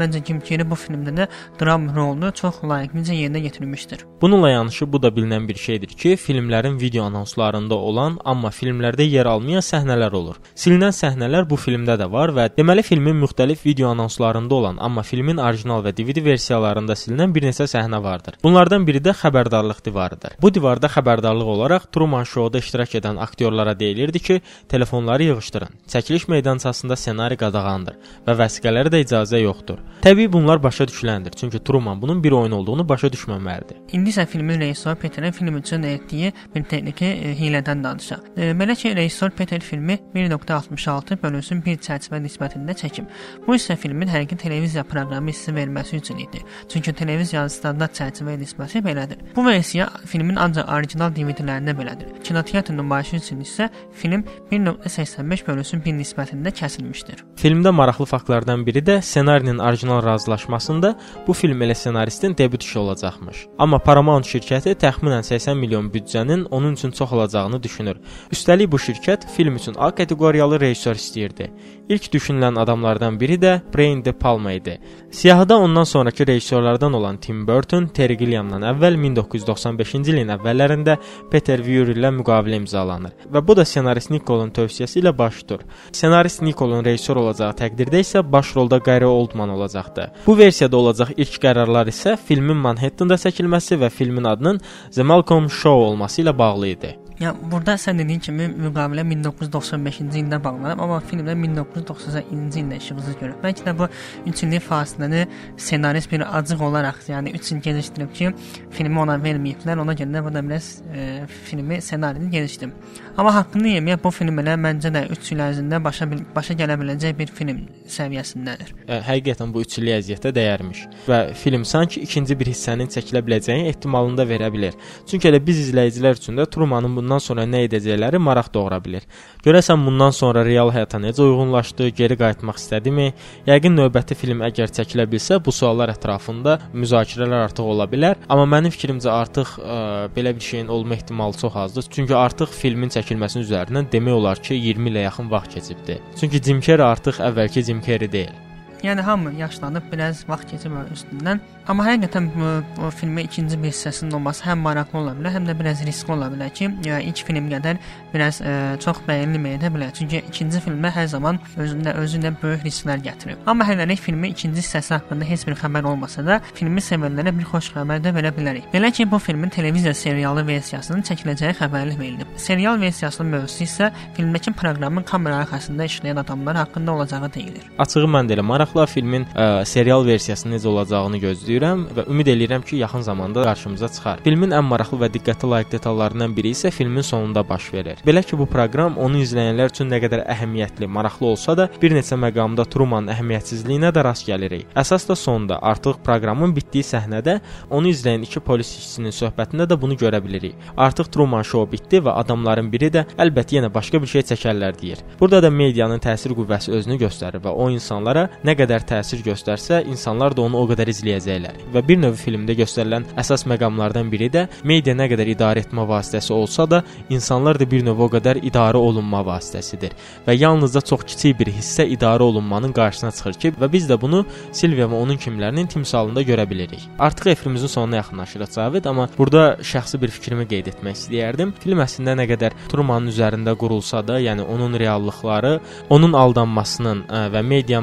məncə 0.00 0.24
Carrey 0.30 0.64
bu 0.64 0.80
filmdə 0.80 1.12
də 1.18 1.28
dram 1.60 1.90
rolunu 1.92 2.32
çox 2.40 2.62
layiqincə 2.64 3.20
yerinə 3.20 3.44
yetirmişdir. 3.44 4.06
Bununla 4.22 4.54
yanaşı 4.56 4.88
bu 4.92 5.02
da 5.02 5.12
bilinən 5.12 5.44
bir 5.48 5.60
şeydir 5.60 5.92
ki, 5.92 6.16
filmlərin 6.16 6.80
video 6.80 7.04
anonslarında 7.04 7.74
olan, 7.74 8.16
amma 8.24 8.48
filmlərdə 8.48 9.09
yer 9.10 9.26
almayan 9.26 9.64
səhnələr 9.64 10.14
olur. 10.16 10.38
Silinən 10.54 10.94
səhnələr 10.94 11.48
bu 11.50 11.58
filmdə 11.60 11.96
də 12.00 12.06
var 12.12 12.32
və 12.36 12.48
deməli 12.56 12.82
filmin 12.86 13.18
müxtəlif 13.22 13.64
video 13.66 13.90
anonslarında 13.90 14.54
olan, 14.54 14.78
amma 14.80 15.02
filmin 15.02 15.40
orijinal 15.42 15.84
və 15.84 15.92
DVD 15.96 16.24
versiyalarında 16.24 16.96
silinən 16.98 17.34
bir 17.34 17.46
neçə 17.48 17.66
səhnə 17.70 18.02
vardır. 18.02 18.38
Bunlardan 18.42 18.86
biri 18.86 19.02
də 19.04 19.14
xəbərdarlıq 19.20 19.84
divarıdır. 19.84 20.36
Bu 20.42 20.52
divarda 20.54 20.90
xəbərdarlıq 20.94 21.52
olaraq 21.54 21.88
Truman 21.92 22.24
Show-da 22.24 22.62
iştirak 22.62 22.94
edən 23.00 23.20
aktyorlara 23.20 23.78
deyilirdi 23.80 24.18
ki, 24.18 24.40
telefonları 24.68 25.30
yığışdırın. 25.30 25.74
Çəkiliş 25.88 26.28
meydançasında 26.30 26.96
ssenari 26.96 27.36
qadağandır 27.40 27.98
və 28.26 28.38
vəsiqələrə 28.44 28.92
də 28.94 29.02
icazə 29.04 29.42
yoxdur. 29.42 29.82
Təbii 30.02 30.32
bunlar 30.32 30.62
başa 30.62 30.84
düşüləndir, 30.84 31.36
çünki 31.36 31.58
Truman 31.64 32.02
bunun 32.02 32.24
bir 32.24 32.32
oyun 32.32 32.52
olduğunu 32.52 32.88
başa 32.88 33.10
düşməməlidir. 33.12 33.80
İndi 33.92 34.10
isə 34.14 34.26
filmin 34.26 34.60
rejissoru 34.60 34.96
Peterin 34.96 35.32
film 35.32 35.56
üçün 35.56 35.82
etdiyi 35.82 36.32
bir 36.54 36.64
texniki 36.64 37.04
e, 37.04 37.34
hilədən 37.36 37.84
danışaq. 37.84 38.30
E, 38.36 38.52
belə 38.56 38.76
ki, 38.76 38.94
rejissor 39.00 39.30
Peter 39.30 39.60
filmi 39.60 39.98
1.66 40.14 41.16
bölünsün 41.22 41.62
bir 41.64 41.78
çərçivə 41.80 42.20
nisbətində 42.20 42.74
çəkib. 42.76 43.06
Bu 43.46 43.56
isə 43.56 43.76
filmin 43.80 44.08
həqiqi 44.12 44.36
televiziya 44.44 44.84
proqramı 44.84 45.32
hissi 45.32 45.54
verməsi 45.56 45.96
üçün 45.96 46.18
idi. 46.20 46.42
Çünki 46.68 46.92
televiziyanın 46.92 47.52
standart 47.52 47.96
çərçivə 47.96 48.36
nisbəti 48.40 48.82
belədir. 48.84 49.22
Bu 49.36 49.44
versiya 49.46 49.88
filmin 50.06 50.36
ancaq 50.44 50.68
orijinal 50.76 51.14
DVD-lərində 51.16 51.74
belədir. 51.78 52.10
Kinoteatr 52.24 52.76
nümayişi 52.76 53.16
üçün 53.22 53.40
isə 53.46 53.70
film 54.02 54.24
1.85 54.52 55.46
bölünsün 55.46 55.84
bir 55.84 55.96
nisbətində 55.96 56.52
kəsilmişdir. 56.60 57.24
Filmdə 57.40 57.72
maraqlı 57.72 58.06
faktlardan 58.12 58.66
biri 58.66 58.84
də 58.84 59.00
ssenarinin 59.02 59.58
orijinal 59.58 60.04
razılaşmasında 60.04 60.92
bu 61.26 61.32
film 61.32 61.62
elə 61.64 61.74
ssenaristin 61.74 62.36
debüt 62.38 62.62
işi 62.62 62.78
olacaqmış. 62.78 63.46
Amma 63.58 63.78
Paramount 63.78 64.28
şirkəti 64.28 64.76
təxminən 64.84 65.24
80 65.24 65.56
milyon 65.56 65.88
büdcənin 65.94 66.44
onun 66.50 66.72
üçün 66.76 66.90
çox 66.90 67.12
olacağını 67.12 67.62
düşünür. 67.62 67.96
Üstəlik 68.32 68.70
bu 68.70 68.76
şirkət 68.76 68.89
film 69.36 69.56
üçün 69.56 69.74
A 69.78 69.90
kateqoriyalı 69.90 70.60
rejissor 70.60 70.94
istəyirdi. 70.94 71.50
İlk 71.88 72.12
düşünülən 72.14 72.58
adamlardan 72.60 73.20
biri 73.20 73.34
də 73.34 73.60
Brian 73.74 74.04
De 74.04 74.12
Palma 74.12 74.52
idi. 74.52 74.78
Siyahıda 75.10 75.58
ondan 75.58 75.84
sonrakı 75.84 76.26
rejissorlardan 76.26 76.92
olan 76.92 77.16
Tim 77.16 77.46
Burton, 77.46 77.86
Terry 77.86 78.16
Gilliamdan 78.16 78.62
əvvəl 78.62 78.94
1995-ci 78.94 80.12
ilin 80.12 80.30
əvvəllərində 80.36 80.96
Peter 81.32 81.58
Weir 81.58 81.90
ilə 81.96 82.12
müqavilə 82.20 82.60
imzalanır 82.62 83.26
və 83.34 83.42
bu 83.46 83.56
da 83.56 83.64
ssenarist 83.64 84.10
Nikolun 84.10 84.54
tövsiyəsi 84.54 85.02
ilə 85.02 85.16
baş 85.18 85.42
tutur. 85.42 85.66
Ssenarist 85.92 86.42
Nikolun 86.42 86.84
rejissor 86.84 87.16
olacağı 87.24 87.58
təqdirdə 87.64 88.04
isə 88.06 88.22
baş 88.32 88.54
rolda 88.56 88.78
Gary 88.78 89.04
Oldman 89.04 89.50
olacaqdı. 89.58 90.10
Bu 90.26 90.38
versiyada 90.38 90.76
olacaq 90.76 91.14
ilk 91.16 91.42
qərarlar 91.42 91.90
isə 91.90 92.16
filmin 92.16 92.56
Manhattanda 92.56 93.18
çəkilməsi 93.18 93.82
və 93.82 93.90
filmin 93.90 94.30
adının 94.30 94.60
The 94.94 95.02
Malcolm 95.02 95.50
Show 95.50 95.90
olması 95.90 96.22
ilə 96.22 96.38
bağlı 96.38 96.66
idi. 96.76 96.96
Ya 97.20 97.34
burada 97.52 97.74
sən 97.76 97.98
dediyin 98.00 98.20
kimi 98.24 98.46
müqavilə 98.48 99.02
1995-ci 99.04 100.22
ildə 100.22 100.38
bağlanıb, 100.40 100.80
amma 100.80 101.02
filmdə 101.04 101.34
1992-ci 101.36 102.62
ildə 102.62 102.78
işığımızı 102.80 103.16
görür. 103.20 103.34
Bəlkə 103.42 103.66
də 103.66 103.74
bu 103.76 103.88
3 104.30 104.42
illik 104.46 104.64
fasiləni 104.64 105.26
ssenarist 105.58 106.08
bir 106.08 106.24
acıq 106.38 106.64
olaraq, 106.64 107.02
yəni 107.12 107.34
3 107.36 107.50
il 107.52 107.60
gecikdirib 107.66 108.14
ki, 108.16 108.30
filmi 108.72 109.02
ona 109.04 109.18
verməyiblər. 109.20 109.82
Ona 109.84 109.92
görə 110.00 110.16
də 110.16 110.24
bu 110.24 110.32
da 110.32 110.44
biraz 110.48 110.70
e, 110.96 111.26
filmi 111.50 111.82
ssenarini 111.84 112.30
gecikdirib. 112.32 112.72
Amma 113.20 113.34
haqqını 113.34 113.74
yeməyə 113.74 113.98
bu 114.00 114.08
film 114.16 114.38
elə 114.40 114.54
məncə 114.56 114.88
də 114.94 115.00
3 115.12 115.26
il 115.34 115.40
ərzində 115.44 115.76
başa 115.84 116.06
başa 116.32 116.54
gələ 116.56 116.72
biləcək 116.80 117.10
bir 117.18 117.28
film 117.36 117.58
səviyyəsindədir. 117.92 118.70
Ə, 118.86 119.00
həqiqətən 119.10 119.50
bu 119.52 119.60
3 119.60 119.74
illik 119.82 119.98
əziyyətə 119.98 120.30
dəyərmiş 120.38 120.80
və 121.04 121.18
film 121.36 121.66
sanki 121.68 122.00
ikinci 122.06 122.32
bir 122.40 122.48
hissənin 122.48 122.88
çəkilə 122.88 123.20
biləcəyi 123.26 123.66
ehtimalını 123.74 124.16
da 124.22 124.24
verə 124.30 124.48
bilər. 124.54 124.78
Çünki 125.10 125.28
elə 125.28 125.40
biz 125.44 125.60
izləyicilər 125.66 126.16
üçün 126.16 126.40
də 126.40 126.46
Trumanın 126.48 126.96
bundan 126.96 127.20
sonra 127.20 127.44
nə 127.44 127.60
edəcəkləri 127.66 128.22
maraq 128.24 128.48
doğura 128.54 128.78
bilər. 128.80 129.04
Görəsən 129.44 129.84
bundan 129.84 130.16
sonra 130.16 130.46
real 130.48 130.72
həyata 130.72 130.96
necə 131.04 131.20
uyğunlaşdı, 131.26 131.90
geri 132.00 132.16
qayıtmaq 132.24 132.56
istədimi? 132.56 133.10
Yəqin 133.50 133.76
növbəti 133.76 134.16
film 134.16 134.40
əgər 134.48 134.72
çəkilə 134.80 135.04
bilsə, 135.12 135.42
bu 135.44 135.52
suallar 135.52 135.92
ətrafında 135.92 136.56
müzakirələr 136.72 137.50
artıq 137.50 137.68
ola 137.74 137.84
bilər, 137.92 138.16
amma 138.32 138.48
mənim 138.56 138.72
fikrimcə 138.72 139.12
artıq 139.12 139.54
ə, 139.60 139.78
belə 140.16 140.32
bir 140.40 140.48
şeyin 140.48 140.72
olma 140.72 140.96
ehtimalı 140.96 141.36
çox 141.44 141.62
azdır. 141.66 141.88
Çünki 141.90 142.16
artıq 142.16 142.56
filmin 142.56 142.88
çəkilməsinin 143.10 143.46
üzərindən 143.48 143.90
demək 143.92 144.14
olar 144.14 144.38
ki, 144.38 144.54
20 144.54 144.92
ilə 144.92 145.02
yaxın 145.08 145.30
vaxt 145.30 145.56
keçibdi. 145.56 145.98
Çünki 146.20 146.42
Jim 146.46 146.62
Carrey 146.62 146.86
artıq 146.86 147.20
əvvəlki 147.30 147.66
Jim 147.66 147.82
Carrey 147.82 148.12
deyil. 148.12 148.49
Yəni 148.82 149.00
hamı 149.00 149.34
yaşlanıb, 149.36 149.82
biraz 149.92 150.24
vaxt 150.28 150.50
keçib 150.50 150.72
üstündən. 150.92 151.40
Amma 151.68 151.84
həqiqətən 151.86 152.28
bu, 152.34 152.50
bu 152.76 152.90
filmin 152.90 153.26
ikinci 153.28 153.58
bir 153.62 153.70
hissəsinin 153.70 154.14
olması 154.16 154.44
həm 154.48 154.62
maraqlı 154.64 154.98
ola 154.98 155.12
bilər, 155.18 155.34
həm 155.36 155.44
də 155.46 155.54
biraz 155.58 155.82
riskli 155.86 156.14
ola 156.14 156.30
bilər 156.32 156.50
ki, 156.56 156.70
yəni 156.86 157.10
ilk 157.10 157.20
film 157.28 157.50
qədər 157.52 157.78
biraz 158.14 158.40
ə, 158.40 158.54
çox 158.82 159.02
bəyənilməyə 159.06 159.60
də 159.62 159.70
bilər. 159.74 159.92
Çünki 159.94 160.22
ikinci 160.30 160.62
filmə 160.64 160.90
hər 160.94 161.06
zaman 161.12 161.38
özündə 161.60 161.94
özündə 162.00 162.32
böyük 162.42 162.64
risklər 162.66 163.02
gətirib. 163.04 163.44
Amma 163.46 163.66
hələlik 163.68 164.00
filmin 164.00 164.32
ikinci 164.32 164.64
hissəsi 164.64 164.96
haqqında 164.96 165.28
heç 165.28 165.44
bir 165.46 165.58
xəbər 165.60 165.86
olmasa 165.92 166.24
da, 166.26 166.40
filmi 166.56 166.82
sevənlərə 166.82 167.34
bir 167.36 167.46
xoş 167.52 167.70
xəbər 167.76 168.02
də 168.02 168.14
verə 168.16 168.32
bilərik. 168.34 168.66
Belə 168.72 168.90
ki, 168.96 169.06
bu 169.10 169.20
filmin 169.22 169.52
televiziya 169.52 169.94
serialı 169.94 170.46
versiyasının 170.48 171.04
çəkiləcəyi 171.06 171.58
xəbərli 171.60 171.98
verilib. 172.00 172.34
Serial 172.40 172.80
versiyasının 172.80 173.36
mövzusu 173.36 173.68
isə 173.68 173.92
filmdəki 174.16 174.56
proqramın 174.56 175.06
kamera 175.06 175.44
arxasında 175.44 175.86
işləyən 175.86 176.24
adamlar 176.24 176.56
haqqında 176.64 176.98
olacağı 176.98 177.32
deyilir. 177.34 177.70
Açığı 177.78 178.08
mən 178.10 178.30
də 178.30 178.38
elə 178.38 178.46
maraqla 178.70 178.86
filmin 178.86 179.24
ə, 179.34 179.64
serial 179.66 180.04
versiyasının 180.06 180.54
necə 180.54 180.68
olacağını 180.70 181.18
gözləyirəm 181.22 181.82
və 181.96 182.04
ümid 182.10 182.28
eləyirəm 182.30 182.62
ki, 182.62 182.76
yaxın 182.80 183.02
zamanda 183.02 183.42
qarşımıza 183.44 183.88
çıxar. 183.88 184.20
Filmin 184.24 184.52
ən 184.54 184.62
maraqlı 184.62 184.98
və 185.00 185.08
diqqətə 185.10 185.48
layiq 185.50 185.72
detallarından 185.72 186.34
biri 186.36 186.52
isə 186.54 186.70
filmin 186.70 187.02
sonunda 187.02 187.42
baş 187.48 187.72
verir. 187.74 188.02
Belə 188.06 188.22
ki, 188.22 188.38
bu 188.38 188.46
proqram 188.46 188.98
onu 188.98 189.22
izləyənlər 189.24 189.72
üçün 189.72 189.90
nə 189.90 189.98
qədər 190.02 190.22
əhəmiyyətli, 190.30 190.86
maraqlı 190.86 191.26
olsa 191.32 191.56
da, 191.58 191.68
bir 191.82 191.94
neçə 191.96 192.18
məqamda 192.20 192.66
Trumanın 192.70 193.10
əhəmiyyətsizliyinə 193.14 193.90
də 193.94 194.04
rast 194.06 194.28
gəlirik. 194.28 194.68
Əsas 194.78 195.08
da 195.08 195.16
sonda, 195.18 195.58
artıq 195.58 195.98
proqramın 196.06 196.54
bitdiyi 196.54 196.86
səhnədə 196.86 197.40
onu 197.70 197.90
izləyən 197.90 198.26
iki 198.26 198.40
polis 198.44 198.70
işçisinin 198.76 199.14
söhbətində 199.16 199.66
də 199.66 199.80
bunu 199.80 199.98
görə 199.98 200.22
bilirik. 200.22 200.54
Artıq 200.76 201.10
Truman 201.10 201.42
şou 201.42 201.66
bitdi 201.70 202.02
və 202.06 202.14
adamların 202.22 202.70
biri 202.70 202.92
də 202.94 203.06
əlbəttə 203.18 203.58
yenə 203.58 203.72
başqa 203.74 204.00
bir 204.02 204.14
şey 204.14 204.28
çəkərlər 204.30 204.78
deyir. 204.80 205.02
Burada 205.20 205.42
da 205.42 205.50
medianın 205.50 205.98
təsir 206.02 206.34
qüvvəsi 206.36 206.72
özünü 206.78 207.00
göstərir 207.02 207.42
və 207.42 207.50
o 207.50 207.70
insanlara 207.72 208.28
nə 208.44 208.54
qədər 208.60 208.84
təsir 208.86 209.24
göstərsə, 209.24 209.80
insanlar 209.88 210.36
da 210.36 210.44
onu 210.44 210.60
o 210.60 210.68
qədər 210.70 210.90
izləyəcəklər. 210.92 211.58
Və 211.74 211.82
bir 211.88 212.00
növ 212.02 212.18
filmdə 212.20 212.54
göstərilən 212.60 213.08
əsas 213.20 213.46
məqamlardan 213.50 214.10
biri 214.12 214.30
də 214.32 214.46
media 214.64 214.94
nə 214.96 215.08
qədər 215.10 215.32
idarə 215.34 215.64
etmə 215.64 215.86
vasitəsi 215.88 216.32
olsa 216.36 216.66
da, 216.70 216.82
insanlar 217.08 217.58
da 217.60 217.68
bir 217.70 217.84
növ 217.86 218.00
o 218.06 218.08
qədər 218.12 218.42
idarə 218.46 218.80
olunma 218.80 219.22
vasitəsidir. 219.26 219.96
Və 220.26 220.36
yalnızca 220.36 220.82
çox 220.92 221.06
kiçik 221.08 221.38
bir 221.40 221.52
hissə 221.54 221.86
idarə 221.88 222.26
olunmanın 222.28 222.74
qarşısına 222.76 223.10
çıxır 223.18 223.38
ki, 223.42 223.52
və 223.60 223.70
biz 223.72 223.88
də 223.90 223.98
bunu 224.00 224.24
Silvia 224.52 224.88
və 224.90 225.00
onun 225.00 225.18
kimlərinin 225.20 225.68
timsalında 225.70 226.22
görə 226.26 226.48
bilirik. 226.50 226.86
Artıq 226.98 227.30
efrimizin 227.32 227.72
sonuna 227.72 228.00
yaxınlaşırıq 228.00 228.54
Cavid, 228.54 228.84
amma 228.84 229.08
burada 229.18 229.56
şəxsi 229.62 230.00
bir 230.02 230.12
fikrimi 230.14 230.46
qeyd 230.50 230.72
etmək 230.74 230.98
istəyərdim. 230.98 231.54
Film 231.62 231.80
əslində 231.84 232.16
nə 232.18 232.26
qədər 232.30 232.56
Trumanın 232.70 233.12
üzərində 233.12 233.56
qurulsa 233.58 234.02
da, 234.06 234.18
yəni 234.20 234.44
onun 234.44 234.76
reallıqları, 234.80 235.54
onun 235.90 236.16
aldanmasının 236.18 237.04
ə, 237.06 237.22
və 237.34 237.42
media 237.46 237.80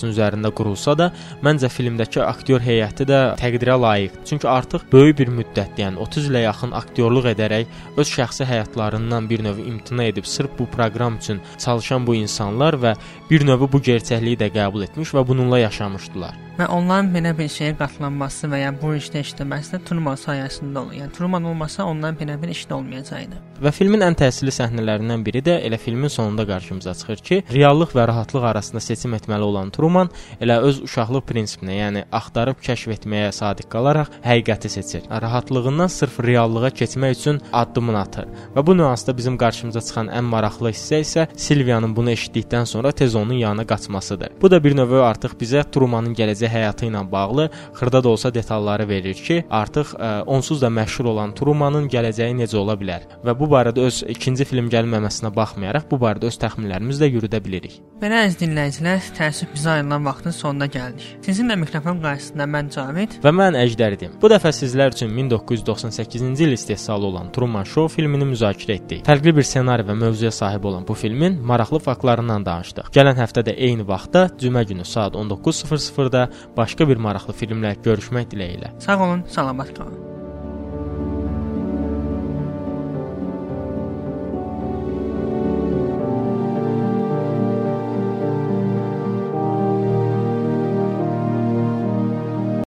manipulyasiyasının 0.00 0.14
üzərində 0.14 0.50
qurulsa 0.54 0.94
da, 0.96 1.10
məncə 1.44 1.70
filmdəki 1.70 2.20
aktyor 2.24 2.62
heyəti 2.64 3.06
də 3.08 3.20
təqdirə 3.40 3.76
layiqdir. 3.80 4.24
Çünki 4.26 4.48
artıq 4.48 4.86
böyük 4.92 5.18
bir 5.18 5.30
müddət, 5.34 5.78
yəni 5.78 6.00
30 6.00 6.30
ilə 6.30 6.44
yaxın 6.46 6.72
aktyorluq 6.72 7.30
edərək 7.34 7.66
öz 8.00 8.08
şəxsi 8.08 8.46
həyatlarından 8.48 9.28
bir 9.30 9.44
növ 9.44 9.58
imtina 9.64 10.04
edib 10.10 10.24
sırf 10.24 10.56
bu 10.58 10.66
proqram 10.66 11.18
üçün 11.20 11.40
çalışan 11.58 12.06
bu 12.06 12.14
insanlar 12.14 12.74
və 12.74 12.94
bir 13.30 13.46
növ 13.46 13.66
bu 13.72 13.78
gerçəkliyi 13.78 14.38
də 14.40 14.50
qəbul 14.54 14.84
etmiş 14.88 15.14
və 15.14 15.26
bununla 15.26 15.58
yaşamışdılar. 15.62 16.38
Və 16.58 16.66
onların 16.68 17.08
belə 17.14 17.30
bir 17.38 17.48
şeyə 17.48 17.76
qatlanması 17.78 18.48
və 18.50 18.58
ya 18.60 18.72
bu 18.76 18.90
işdə 18.98 19.22
işləməsi 19.24 19.76
də 19.76 19.78
Truman 19.88 20.18
sayəsində 20.20 20.82
olur. 20.82 20.96
Yəni 20.98 21.12
Truman 21.16 21.46
olmasa 21.48 21.86
onların 21.88 22.18
belə 22.20 22.34
bir 22.42 22.50
iş 22.52 22.66
də 22.68 22.74
olmayacaqdı. 22.76 23.38
Və 23.64 23.70
filmin 23.76 24.02
ən 24.04 24.16
təsirli 24.16 24.52
səhnələrindən 24.52 25.22
biri 25.24 25.40
də 25.46 25.54
elə 25.64 25.78
filmin 25.80 26.12
sonunda 26.12 26.44
qarşımıza 26.48 26.94
çıxır 27.00 27.22
ki, 27.28 27.38
reallıq 27.54 27.94
və 27.96 28.06
rahatlıq 28.08 28.44
arasında 28.50 28.80
seçim 28.80 29.14
etməli 29.16 29.46
olan 29.46 29.70
Truman 29.70 30.10
elə 30.40 30.58
öz 30.66 30.82
uşaqlıq 30.84 31.24
prinsipinə, 31.30 31.76
yəni 31.78 32.04
axtarıb 32.12 32.60
kəşf 32.66 32.92
etməyə 32.96 33.32
sadiq 33.36 33.70
qalaraq 33.72 34.12
həqiqəti 34.24 34.72
seçir. 34.76 35.06
Rahatlığından 35.22 35.92
sırf 35.92 36.20
reallığa 36.24 36.72
keçmək 36.82 37.16
üçün 37.16 37.40
addımını 37.52 38.00
atır. 38.00 38.28
Və 38.56 38.66
bu 38.66 38.76
nüansda 38.76 39.16
bizim 39.16 39.38
qarşımıza 39.40 39.80
çıxan 39.88 40.12
ən 40.12 40.28
maraqlı 40.34 40.72
hissə 40.72 41.00
isə 41.04 41.28
Silvianın 41.36 41.96
bunu 41.96 42.16
eşitdikdən 42.16 42.66
sonra 42.66 42.92
tez 42.92 43.14
onun 43.20 43.34
yanına 43.34 43.66
qaçmasıdır. 43.66 44.34
Bu 44.42 44.50
da 44.50 44.64
bir 44.64 44.76
növ 44.76 44.92
artıq 45.04 45.36
bizə 45.40 45.64
Trumanın 45.72 46.14
gələcək 46.18 46.50
həyatı 46.50 46.88
ilə 46.90 47.04
bağlı 47.12 47.48
xırda 47.78 48.04
da 48.04 48.08
olsa 48.08 48.34
detalları 48.34 48.88
verir 48.88 49.14
ki, 49.14 49.44
artıq 49.50 49.94
ə, 49.94 50.10
onsuz 50.26 50.62
da 50.62 50.68
məşhur 50.68 51.12
olan 51.12 51.34
Trumanın 51.34 51.88
gələcəyi 51.92 52.36
necə 52.42 52.56
ola 52.56 52.76
bilər 52.80 53.06
və 53.24 53.36
bu 53.38 53.48
barədə 53.50 53.84
öz 53.86 54.02
ikinci 54.14 54.44
film 54.44 54.70
gəlməməsinə 54.72 55.32
baxmayaraq 55.36 55.88
bu 55.90 56.00
barədə 56.02 56.30
öz 56.30 56.40
təxminlərimizi 56.44 57.04
də 57.04 57.10
yürüdə 57.14 57.42
bilirik. 57.44 57.80
Belə 58.00 58.24
əziz 58.24 58.38
dinləyicilər, 58.40 59.00
təəssüf 59.16 59.50
bizə 59.54 59.74
ayrılan 59.76 60.06
vaxtın 60.08 60.34
sonuna 60.34 60.66
gəldik. 60.72 61.08
Sizinlə 61.26 61.56
mikrofon 61.60 62.00
qarşısında 62.04 62.46
mən 62.48 62.70
Cavid 62.74 63.16
Və 63.24 63.32
mən 63.36 63.58
Əjdər 63.60 63.96
idim. 63.96 64.14
Bu 64.22 64.30
dəfə 64.32 64.52
sizlər 64.56 64.94
üçün 64.94 65.10
1998-ci 65.16 66.44
il 66.44 66.52
istehsalı 66.56 67.06
olan 67.06 67.32
Truman 67.32 67.64
Show 67.64 67.88
filmini 67.92 68.24
müzakirə 68.30 68.78
etdik. 68.78 69.02
Fərqli 69.06 69.34
bir 69.36 69.44
ssenari 69.44 69.84
və 69.88 69.96
mövzuya 69.98 70.30
sahib 70.32 70.64
olan 70.64 70.86
bu 70.88 70.94
filmin 70.94 71.36
maraqlı 71.50 71.78
faktlarından 71.84 72.46
danışdıq. 72.46 72.90
Gələn 72.96 73.09
həftə 73.16 73.44
də 73.48 73.56
eyni 73.56 73.86
vaxtda 73.88 74.28
cümə 74.38 74.64
günü 74.68 74.84
saat 74.84 75.14
19:00-da 75.14 76.28
başqa 76.56 76.88
bir 76.88 76.96
maraqlı 76.96 77.34
filmlə 77.34 77.74
görüşmək 77.84 78.30
diləyi 78.30 78.60
ilə. 78.60 78.80
sağ 78.80 79.02
olun, 79.04 79.24
salamat 79.28 79.74
qalın. 79.78 80.19